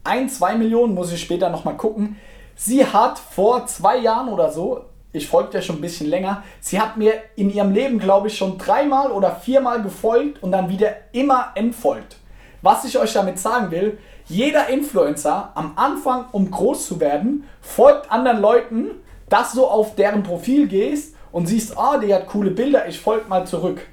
1, 0.04 0.38
2 0.38 0.56
Millionen, 0.56 0.94
muss 0.94 1.12
ich 1.12 1.20
später 1.20 1.50
nochmal 1.50 1.76
gucken. 1.76 2.16
Sie 2.54 2.86
hat 2.86 3.18
vor 3.18 3.66
zwei 3.66 3.98
Jahren 3.98 4.28
oder 4.28 4.50
so, 4.50 4.84
ich 5.16 5.26
folge 5.26 5.54
ja 5.54 5.62
schon 5.62 5.76
ein 5.76 5.80
bisschen 5.80 6.08
länger, 6.08 6.42
sie 6.60 6.80
hat 6.80 6.96
mir 6.96 7.14
in 7.36 7.50
ihrem 7.50 7.72
Leben, 7.72 7.98
glaube 7.98 8.28
ich, 8.28 8.36
schon 8.36 8.58
dreimal 8.58 9.10
oder 9.10 9.34
viermal 9.36 9.82
gefolgt 9.82 10.42
und 10.42 10.52
dann 10.52 10.68
wieder 10.68 10.94
immer 11.12 11.52
entfolgt. 11.54 12.16
Was 12.62 12.84
ich 12.84 12.98
euch 12.98 13.12
damit 13.12 13.38
sagen 13.38 13.70
will, 13.70 13.98
jeder 14.26 14.68
Influencer 14.68 15.52
am 15.54 15.72
Anfang, 15.76 16.26
um 16.32 16.50
groß 16.50 16.86
zu 16.86 17.00
werden, 17.00 17.44
folgt 17.60 18.10
anderen 18.10 18.40
Leuten, 18.40 18.90
dass 19.28 19.52
du 19.52 19.64
auf 19.64 19.94
deren 19.94 20.22
Profil 20.22 20.66
gehst 20.66 21.14
und 21.32 21.46
siehst, 21.46 21.78
ah, 21.78 21.98
die 21.98 22.14
hat 22.14 22.26
coole 22.26 22.50
Bilder, 22.50 22.88
ich 22.88 23.00
folge 23.00 23.28
mal 23.28 23.46
zurück. 23.46 23.86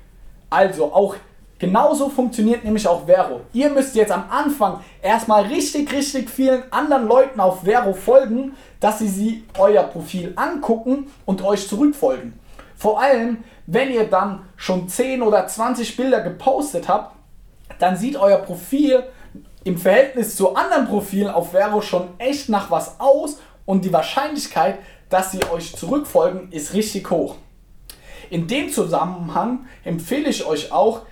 Also 0.50 0.86
auch 0.86 1.16
Genauso 1.64 2.10
funktioniert 2.10 2.66
nämlich 2.66 2.86
auch 2.90 3.06
Vero. 3.06 3.40
Ihr 3.54 3.70
müsst 3.70 3.96
jetzt 3.96 4.12
am 4.12 4.26
Anfang 4.30 4.82
erstmal 5.02 5.44
richtig, 5.44 5.94
richtig 5.94 6.30
vielen 6.30 6.62
anderen 6.74 7.08
Leuten 7.08 7.40
auf 7.40 7.62
Vero 7.62 7.94
folgen, 7.94 8.54
dass 8.82 9.00
sie, 9.00 9.08
sie 9.08 9.46
euer 9.58 9.84
Profil 9.84 10.34
angucken 10.36 11.08
und 11.24 11.42
euch 11.42 11.70
zurückfolgen. 11.70 12.38
Vor 12.76 13.02
allem, 13.02 13.46
wenn 13.66 13.94
ihr 13.94 14.10
dann 14.10 14.42
schon 14.58 14.90
10 14.90 15.22
oder 15.22 15.48
20 15.48 15.96
Bilder 15.96 16.20
gepostet 16.20 16.90
habt, 16.90 17.16
dann 17.80 17.96
sieht 17.96 18.18
euer 18.18 18.40
Profil 18.40 19.06
im 19.64 19.78
Verhältnis 19.78 20.36
zu 20.36 20.58
anderen 20.58 20.90
Profilen 20.90 21.30
auf 21.30 21.52
Vero 21.52 21.80
schon 21.82 22.10
echt 22.18 22.50
nach 22.50 22.72
was 22.72 23.00
aus 23.00 23.40
und 23.64 23.86
die 23.86 23.94
Wahrscheinlichkeit, 23.94 24.80
dass 25.08 25.32
sie 25.32 25.40
euch 25.50 25.74
zurückfolgen, 25.74 26.52
ist 26.52 26.74
richtig 26.74 27.10
hoch. 27.10 27.38
In 28.30 28.48
dem 28.48 28.70
Zusammenhang 28.70 29.66
empfehle 29.86 30.28
ich 30.28 30.46
euch 30.46 30.74
auch, 30.74 31.04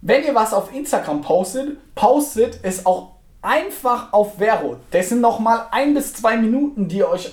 wenn 0.00 0.24
ihr 0.24 0.34
was 0.34 0.54
auf 0.54 0.72
Instagram 0.72 1.22
postet, 1.22 1.94
postet 1.94 2.60
es 2.62 2.86
auch 2.86 3.12
einfach 3.42 4.12
auf 4.12 4.36
Vero. 4.38 4.76
Das 4.90 5.08
sind 5.08 5.20
nochmal 5.20 5.66
ein 5.70 5.94
bis 5.94 6.14
zwei 6.14 6.36
Minuten, 6.36 6.88
die 6.88 7.04
euch, 7.04 7.32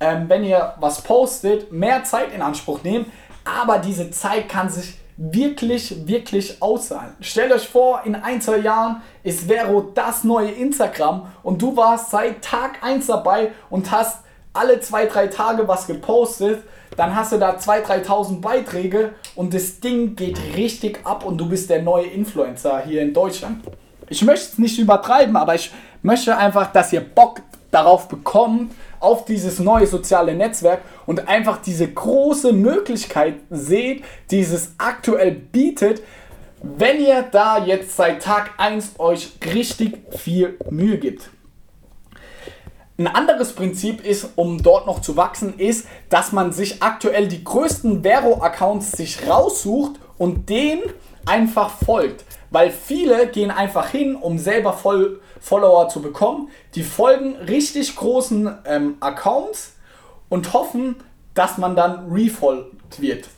ähm, 0.00 0.28
wenn 0.28 0.44
ihr 0.44 0.74
was 0.80 1.02
postet, 1.02 1.72
mehr 1.72 2.04
Zeit 2.04 2.32
in 2.32 2.42
Anspruch 2.42 2.82
nehmen. 2.82 3.10
Aber 3.44 3.78
diese 3.78 4.10
Zeit 4.10 4.48
kann 4.48 4.68
sich 4.68 4.98
wirklich, 5.16 6.06
wirklich 6.06 6.62
auszahlen. 6.62 7.16
Stellt 7.20 7.52
euch 7.52 7.68
vor, 7.68 8.02
in 8.04 8.14
ein, 8.14 8.40
zwei 8.40 8.58
Jahren 8.58 9.02
ist 9.22 9.48
Vero 9.48 9.90
das 9.94 10.22
neue 10.22 10.50
Instagram 10.50 11.26
und 11.42 11.60
du 11.60 11.76
warst 11.76 12.10
seit 12.10 12.42
Tag 12.42 12.82
1 12.82 13.06
dabei 13.06 13.50
und 13.68 13.90
hast 13.90 14.20
alle 14.52 14.80
zwei, 14.80 15.06
drei 15.06 15.26
Tage 15.26 15.66
was 15.66 15.86
gepostet 15.86 16.62
dann 16.98 17.14
hast 17.14 17.32
du 17.32 17.38
da 17.38 17.56
2.000, 17.56 18.06
3.000 18.06 18.40
Beiträge 18.40 19.12
und 19.36 19.54
das 19.54 19.78
Ding 19.78 20.16
geht 20.16 20.38
richtig 20.56 20.98
ab 21.04 21.24
und 21.24 21.38
du 21.38 21.48
bist 21.48 21.70
der 21.70 21.80
neue 21.80 22.06
Influencer 22.06 22.82
hier 22.84 23.02
in 23.02 23.14
Deutschland. 23.14 23.62
Ich 24.08 24.22
möchte 24.24 24.46
es 24.52 24.58
nicht 24.58 24.78
übertreiben, 24.80 25.36
aber 25.36 25.54
ich 25.54 25.70
möchte 26.02 26.36
einfach, 26.36 26.72
dass 26.72 26.92
ihr 26.92 27.00
Bock 27.00 27.40
darauf 27.70 28.08
bekommt, 28.08 28.72
auf 28.98 29.24
dieses 29.24 29.60
neue 29.60 29.86
soziale 29.86 30.34
Netzwerk 30.34 30.80
und 31.06 31.28
einfach 31.28 31.62
diese 31.62 31.86
große 31.86 32.52
Möglichkeit 32.52 33.34
seht, 33.48 34.02
die 34.32 34.40
es 34.40 34.72
aktuell 34.78 35.30
bietet, 35.30 36.02
wenn 36.62 37.00
ihr 37.00 37.22
da 37.22 37.64
jetzt 37.64 37.96
seit 37.96 38.24
Tag 38.24 38.50
1 38.56 38.98
euch 38.98 39.34
richtig 39.54 39.98
viel 40.16 40.58
Mühe 40.68 40.98
gibt. 40.98 41.30
Ein 42.98 43.06
anderes 43.06 43.52
Prinzip 43.52 44.04
ist, 44.04 44.30
um 44.34 44.60
dort 44.60 44.86
noch 44.88 45.00
zu 45.00 45.16
wachsen, 45.16 45.56
ist, 45.56 45.86
dass 46.08 46.32
man 46.32 46.52
sich 46.52 46.82
aktuell 46.82 47.28
die 47.28 47.44
größten 47.44 48.02
Vero-Accounts 48.02 48.90
sich 48.90 49.28
raussucht 49.28 50.00
und 50.18 50.48
denen 50.48 50.82
einfach 51.24 51.70
folgt. 51.70 52.24
Weil 52.50 52.72
viele 52.72 53.28
gehen 53.28 53.52
einfach 53.52 53.90
hin, 53.90 54.16
um 54.16 54.36
selber 54.40 54.72
voll 54.72 55.20
Follower 55.40 55.88
zu 55.88 56.02
bekommen. 56.02 56.48
Die 56.74 56.82
folgen 56.82 57.36
richtig 57.36 57.94
großen 57.94 58.52
ähm, 58.64 58.96
Accounts 58.98 59.74
und 60.28 60.52
hoffen, 60.52 60.96
dass 61.34 61.56
man 61.56 61.76
dann 61.76 62.10
refolgt 62.10 63.00
wird. 63.00 63.28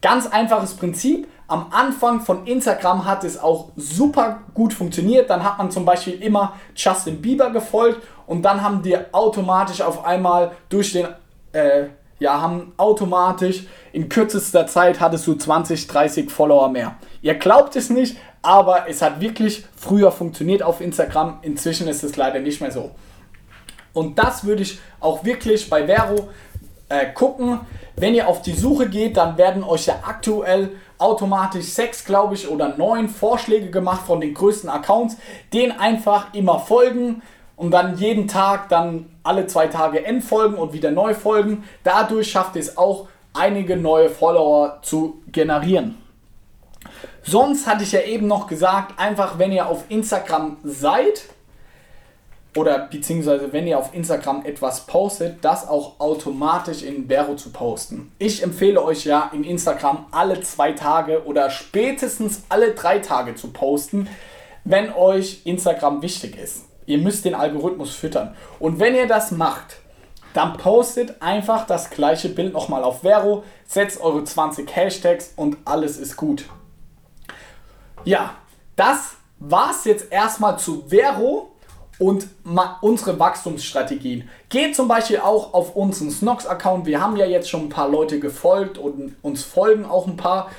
Ganz 0.00 0.28
einfaches 0.28 0.74
Prinzip. 0.74 1.26
Am 1.52 1.66
Anfang 1.70 2.22
von 2.22 2.46
Instagram 2.46 3.04
hat 3.04 3.24
es 3.24 3.38
auch 3.38 3.72
super 3.76 4.40
gut 4.54 4.72
funktioniert. 4.72 5.28
Dann 5.28 5.44
hat 5.44 5.58
man 5.58 5.70
zum 5.70 5.84
Beispiel 5.84 6.14
immer 6.14 6.54
Justin 6.74 7.20
Bieber 7.20 7.50
gefolgt 7.50 8.00
und 8.26 8.40
dann 8.40 8.62
haben 8.62 8.80
die 8.80 8.96
automatisch 9.12 9.82
auf 9.82 10.02
einmal 10.02 10.52
durch 10.70 10.94
den, 10.94 11.08
äh, 11.52 11.88
ja, 12.18 12.40
haben 12.40 12.72
automatisch 12.78 13.66
in 13.92 14.08
kürzester 14.08 14.66
Zeit 14.66 14.98
hattest 14.98 15.26
du 15.26 15.34
20, 15.34 15.86
30 15.88 16.30
Follower 16.30 16.70
mehr. 16.70 16.96
Ihr 17.20 17.34
glaubt 17.34 17.76
es 17.76 17.90
nicht, 17.90 18.16
aber 18.40 18.88
es 18.88 19.02
hat 19.02 19.20
wirklich 19.20 19.66
früher 19.76 20.10
funktioniert 20.10 20.62
auf 20.62 20.80
Instagram. 20.80 21.40
Inzwischen 21.42 21.86
ist 21.86 22.02
es 22.02 22.16
leider 22.16 22.40
nicht 22.40 22.62
mehr 22.62 22.70
so. 22.70 22.92
Und 23.92 24.18
das 24.18 24.44
würde 24.44 24.62
ich 24.62 24.78
auch 25.00 25.22
wirklich 25.22 25.68
bei 25.68 25.86
Vero 25.86 26.30
äh, 26.92 27.06
gucken. 27.12 27.60
Wenn 27.96 28.14
ihr 28.14 28.28
auf 28.28 28.42
die 28.42 28.54
Suche 28.54 28.88
geht, 28.88 29.16
dann 29.16 29.36
werden 29.38 29.64
euch 29.64 29.86
ja 29.86 29.96
aktuell 30.06 30.70
automatisch 30.98 31.66
sechs, 31.66 32.04
glaube 32.04 32.34
ich, 32.34 32.48
oder 32.48 32.76
neun 32.76 33.08
Vorschläge 33.08 33.70
gemacht 33.70 34.06
von 34.06 34.20
den 34.20 34.34
größten 34.34 34.70
Accounts. 34.70 35.16
Den 35.52 35.72
einfach 35.72 36.32
immer 36.34 36.58
folgen 36.58 37.22
und 37.56 37.70
dann 37.70 37.96
jeden 37.96 38.28
Tag 38.28 38.68
dann 38.68 39.10
alle 39.22 39.46
zwei 39.46 39.66
Tage 39.66 40.04
entfolgen 40.04 40.56
und 40.56 40.72
wieder 40.72 40.90
neu 40.90 41.14
folgen. 41.14 41.64
Dadurch 41.84 42.30
schafft 42.30 42.56
es 42.56 42.76
auch 42.76 43.08
einige 43.34 43.76
neue 43.76 44.10
Follower 44.10 44.78
zu 44.82 45.22
generieren. 45.30 45.98
Sonst 47.22 47.66
hatte 47.66 47.84
ich 47.84 47.92
ja 47.92 48.00
eben 48.00 48.26
noch 48.26 48.46
gesagt, 48.48 48.98
einfach 48.98 49.38
wenn 49.38 49.52
ihr 49.52 49.66
auf 49.66 49.84
Instagram 49.88 50.56
seid 50.64 51.24
oder 52.56 52.78
beziehungsweise 52.80 53.52
wenn 53.52 53.66
ihr 53.66 53.78
auf 53.78 53.94
Instagram 53.94 54.44
etwas 54.44 54.86
postet, 54.86 55.42
das 55.42 55.66
auch 55.66 55.98
automatisch 55.98 56.82
in 56.82 57.08
Vero 57.08 57.34
zu 57.34 57.50
posten. 57.50 58.12
Ich 58.18 58.42
empfehle 58.42 58.82
euch 58.82 59.04
ja 59.04 59.30
in 59.32 59.44
Instagram 59.44 60.06
alle 60.10 60.40
zwei 60.42 60.72
Tage 60.72 61.24
oder 61.24 61.48
spätestens 61.50 62.42
alle 62.48 62.72
drei 62.72 62.98
Tage 62.98 63.34
zu 63.34 63.52
posten, 63.52 64.08
wenn 64.64 64.92
euch 64.92 65.42
Instagram 65.44 66.02
wichtig 66.02 66.36
ist. 66.36 66.64
Ihr 66.84 66.98
müsst 66.98 67.24
den 67.24 67.34
Algorithmus 67.34 67.94
füttern. 67.94 68.34
Und 68.58 68.80
wenn 68.80 68.94
ihr 68.94 69.06
das 69.06 69.30
macht, 69.30 69.76
dann 70.34 70.56
postet 70.56 71.20
einfach 71.20 71.66
das 71.66 71.90
gleiche 71.90 72.28
Bild 72.28 72.52
nochmal 72.52 72.82
auf 72.84 73.00
Vero, 73.00 73.44
setzt 73.66 74.00
eure 74.00 74.24
20 74.24 74.74
Hashtags 74.74 75.32
und 75.36 75.58
alles 75.64 75.98
ist 75.98 76.16
gut. 76.16 76.46
Ja, 78.04 78.34
das 78.76 79.12
war's 79.38 79.84
jetzt 79.84 80.10
erstmal 80.10 80.58
zu 80.58 80.84
Vero. 80.88 81.51
Und 82.02 82.26
unsere 82.80 83.20
Wachstumsstrategien. 83.20 84.28
Geht 84.48 84.74
zum 84.74 84.88
Beispiel 84.88 85.18
auch 85.18 85.54
auf 85.54 85.76
unseren 85.76 86.10
Snox-Account. 86.10 86.84
Wir 86.84 87.00
haben 87.00 87.16
ja 87.16 87.26
jetzt 87.26 87.48
schon 87.48 87.66
ein 87.66 87.68
paar 87.68 87.88
Leute 87.88 88.18
gefolgt 88.18 88.76
und 88.76 89.14
uns 89.22 89.44
folgen 89.44 89.84
auch 89.84 90.08
ein 90.08 90.16
paar. 90.16 90.50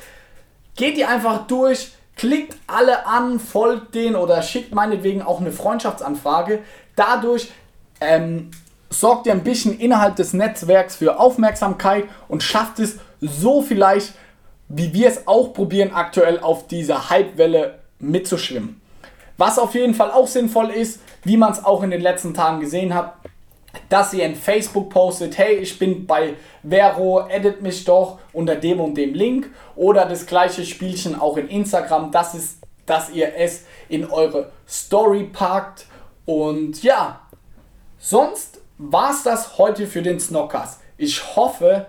Geht 0.77 0.95
die 0.95 1.03
einfach 1.03 1.45
durch, 1.47 1.91
klickt 2.15 2.55
alle 2.65 3.05
an, 3.07 3.41
folgt 3.41 3.93
denen 3.93 4.15
oder 4.15 4.41
schickt 4.41 4.73
meinetwegen 4.73 5.21
auch 5.21 5.41
eine 5.41 5.51
Freundschaftsanfrage. 5.51 6.59
Dadurch 6.95 7.51
ähm, 7.99 8.51
sorgt 8.89 9.27
ihr 9.27 9.33
ein 9.33 9.43
bisschen 9.43 9.77
innerhalb 9.77 10.15
des 10.15 10.31
Netzwerks 10.31 10.95
für 10.95 11.19
Aufmerksamkeit 11.19 12.05
und 12.29 12.41
schafft 12.41 12.79
es 12.79 12.99
so 13.19 13.61
vielleicht, 13.61 14.13
wie 14.69 14.93
wir 14.93 15.09
es 15.09 15.27
auch 15.27 15.53
probieren, 15.53 15.91
aktuell 15.93 16.39
auf 16.39 16.67
dieser 16.67 17.09
Hypewelle 17.09 17.79
mitzuschwimmen. 17.99 18.79
Was 19.37 19.59
auf 19.59 19.73
jeden 19.75 19.93
Fall 19.93 20.11
auch 20.11 20.27
sinnvoll 20.27 20.69
ist, 20.69 20.99
wie 21.23 21.37
man 21.37 21.51
es 21.51 21.63
auch 21.63 21.83
in 21.83 21.91
den 21.91 22.01
letzten 22.01 22.33
Tagen 22.33 22.59
gesehen 22.59 22.93
hat, 22.93 23.15
dass 23.89 24.13
ihr 24.13 24.25
in 24.25 24.35
Facebook 24.35 24.89
postet, 24.89 25.37
hey, 25.37 25.55
ich 25.55 25.77
bin 25.79 26.05
bei 26.05 26.35
Vero, 26.63 27.27
edit 27.27 27.61
mich 27.61 27.85
doch 27.85 28.19
unter 28.31 28.55
dem 28.55 28.79
und 28.79 28.95
dem 28.95 29.13
Link. 29.13 29.49
Oder 29.75 30.05
das 30.05 30.25
gleiche 30.25 30.63
Spielchen 30.63 31.19
auch 31.19 31.37
in 31.37 31.47
Instagram, 31.47 32.11
das 32.11 32.35
ist, 32.35 32.57
dass 32.85 33.09
ihr 33.09 33.35
es 33.35 33.65
in 33.89 34.05
eure 34.05 34.51
Story 34.67 35.29
packt. 35.31 35.85
Und 36.25 36.83
ja, 36.83 37.21
sonst 37.97 38.61
war 38.77 39.11
es 39.11 39.23
das 39.23 39.57
heute 39.57 39.87
für 39.87 40.01
den 40.01 40.19
Snockers. 40.19 40.79
Ich 40.97 41.35
hoffe, 41.35 41.87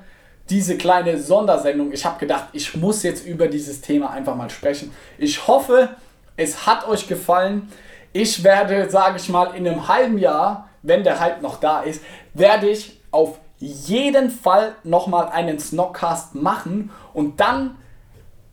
diese 0.51 0.77
kleine 0.77 1.19
Sondersendung, 1.19 1.93
ich 1.93 2.05
habe 2.05 2.19
gedacht, 2.19 2.49
ich 2.53 2.77
muss 2.77 3.03
jetzt 3.03 3.27
über 3.27 3.49
dieses 3.49 3.81
Thema 3.81 4.11
einfach 4.11 4.37
mal 4.37 4.51
sprechen. 4.51 4.93
Ich 5.19 5.47
hoffe, 5.47 5.91
es 6.37 6.67
hat 6.67 6.87
euch 6.89 7.07
gefallen. 7.09 7.71
Ich 8.17 8.45
werde, 8.45 8.89
sage 8.91 9.17
ich 9.17 9.29
mal, 9.29 9.57
in 9.57 9.67
einem 9.67 9.89
halben 9.89 10.19
Jahr, 10.19 10.69
wenn 10.83 11.03
der 11.03 11.19
Hype 11.19 11.43
noch 11.43 11.59
da 11.59 11.81
ist, 11.81 12.01
werde 12.33 12.69
ich 12.71 13.01
auf 13.11 13.41
jeden 13.59 14.31
Fall 14.31 14.77
nochmal 14.85 15.31
einen 15.31 15.59
Snockcast 15.59 16.37
machen 16.37 16.91
und 17.13 17.41
dann, 17.41 17.75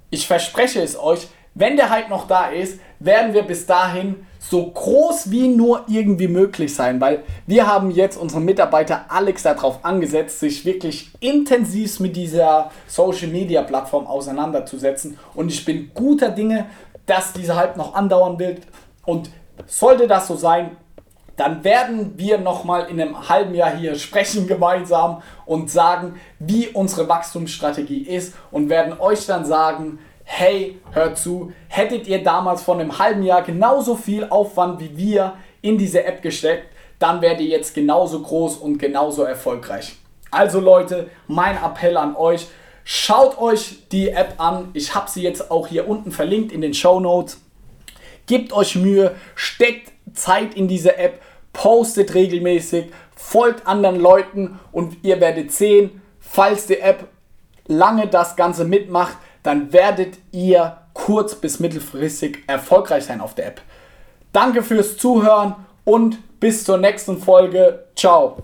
ich 0.10 0.26
verspreche 0.26 0.82
es 0.82 0.98
euch, 0.98 1.28
wenn 1.54 1.78
der 1.78 1.92
Hype 1.92 2.10
noch 2.10 2.26
da 2.26 2.48
ist, 2.48 2.80
werden 2.98 3.36
wir 3.36 3.44
bis 3.44 3.68
dahin 3.68 4.26
so 4.40 4.66
groß 4.66 5.30
wie 5.30 5.48
nur 5.48 5.86
irgendwie 5.88 6.28
möglich 6.28 6.74
sein, 6.74 7.00
weil 7.00 7.24
wir 7.46 7.68
haben 7.68 7.92
jetzt 7.92 8.18
unseren 8.18 8.46
Mitarbeiter 8.46 9.06
Alex 9.10 9.44
darauf 9.44 9.86
angesetzt, 9.86 10.40
sich 10.40 10.66
wirklich 10.66 11.12
intensiv 11.20 12.00
mit 12.00 12.16
dieser 12.16 12.72
Social 12.88 13.28
Media 13.28 13.62
Plattform 13.62 14.08
auseinanderzusetzen 14.08 15.20
und 15.36 15.52
ich 15.52 15.64
bin 15.64 15.92
guter 15.94 16.30
Dinge, 16.30 16.66
dass 17.06 17.34
dieser 17.34 17.58
Hype 17.58 17.78
noch 17.78 17.94
andauern 17.94 18.40
wird. 18.40 18.64
Und 19.06 19.30
sollte 19.68 20.08
das 20.08 20.28
so 20.28 20.36
sein, 20.36 20.78
dann 21.38 21.64
werden 21.64 22.14
wir 22.18 22.38
nochmal 22.38 22.90
in 22.90 23.02
einem 23.02 23.30
halben 23.30 23.56
Jahr 23.56 23.76
hier 23.76 23.96
sprechen 23.96 24.48
gemeinsam 24.48 25.22
und 25.46 25.72
sagen, 25.72 26.20
wie 26.40 26.68
unsere 26.68 27.08
Wachstumsstrategie 27.08 28.02
ist 28.02 28.36
und 28.52 28.70
werden 28.70 29.00
euch 29.00 29.26
dann 29.26 29.46
sagen, 29.46 30.00
hey, 30.24 30.80
hört 30.92 31.18
zu, 31.18 31.52
hättet 31.68 32.08
ihr 32.08 32.24
damals 32.24 32.62
vor 32.62 32.76
einem 32.76 33.00
halben 33.00 33.24
Jahr 33.24 33.42
genauso 33.42 33.96
viel 33.96 34.26
Aufwand 34.30 34.80
wie 34.80 34.96
wir 34.96 35.34
in 35.62 35.78
diese 35.78 36.04
App 36.04 36.22
gesteckt, 36.22 36.68
dann 37.00 37.22
werdet 37.22 37.42
ihr 37.42 37.48
jetzt 37.48 37.74
genauso 37.74 38.22
groß 38.22 38.58
und 38.58 38.78
genauso 38.78 39.24
erfolgreich. 39.24 39.96
Also 40.30 40.60
Leute, 40.60 41.10
mein 41.28 41.58
Appell 41.58 41.98
an 41.98 42.16
euch, 42.16 42.48
Schaut 42.84 43.40
euch 43.40 43.88
die 43.92 44.10
App 44.10 44.36
an. 44.38 44.70
Ich 44.74 44.96
habe 44.96 45.10
sie 45.10 45.22
jetzt 45.22 45.52
auch 45.52 45.68
hier 45.68 45.88
unten 45.88 46.12
verlinkt 46.12 46.52
in 46.52 46.62
den 46.62 46.74
Show 46.74 47.00
Notes. 47.00 47.40
Gebt 48.32 48.54
euch 48.54 48.78
Mühe, 48.78 49.14
steckt 49.36 49.92
Zeit 50.14 50.54
in 50.54 50.70
diese 50.70 50.98
App, 50.98 51.22
postet 51.52 52.14
regelmäßig, 52.14 52.86
folgt 53.14 53.68
anderen 53.68 54.00
Leuten 54.00 54.58
und 54.72 55.04
ihr 55.04 55.20
werdet 55.20 55.52
sehen, 55.52 56.02
falls 56.22 56.66
die 56.66 56.80
App 56.80 57.10
lange 57.68 58.08
das 58.08 58.38
Ganze 58.38 58.64
mitmacht, 58.64 59.18
dann 59.44 59.74
werdet 59.74 60.18
ihr 60.32 60.78
kurz- 60.94 61.36
bis 61.36 61.60
mittelfristig 61.60 62.46
erfolgreich 62.48 63.04
sein 63.04 63.20
auf 63.20 63.36
der 63.36 63.48
App. 63.48 63.62
Danke 64.32 64.64
fürs 64.64 64.96
Zuhören 64.96 65.56
und 65.84 66.18
bis 66.40 66.64
zur 66.64 66.78
nächsten 66.78 67.18
Folge. 67.18 67.84
Ciao. 67.98 68.38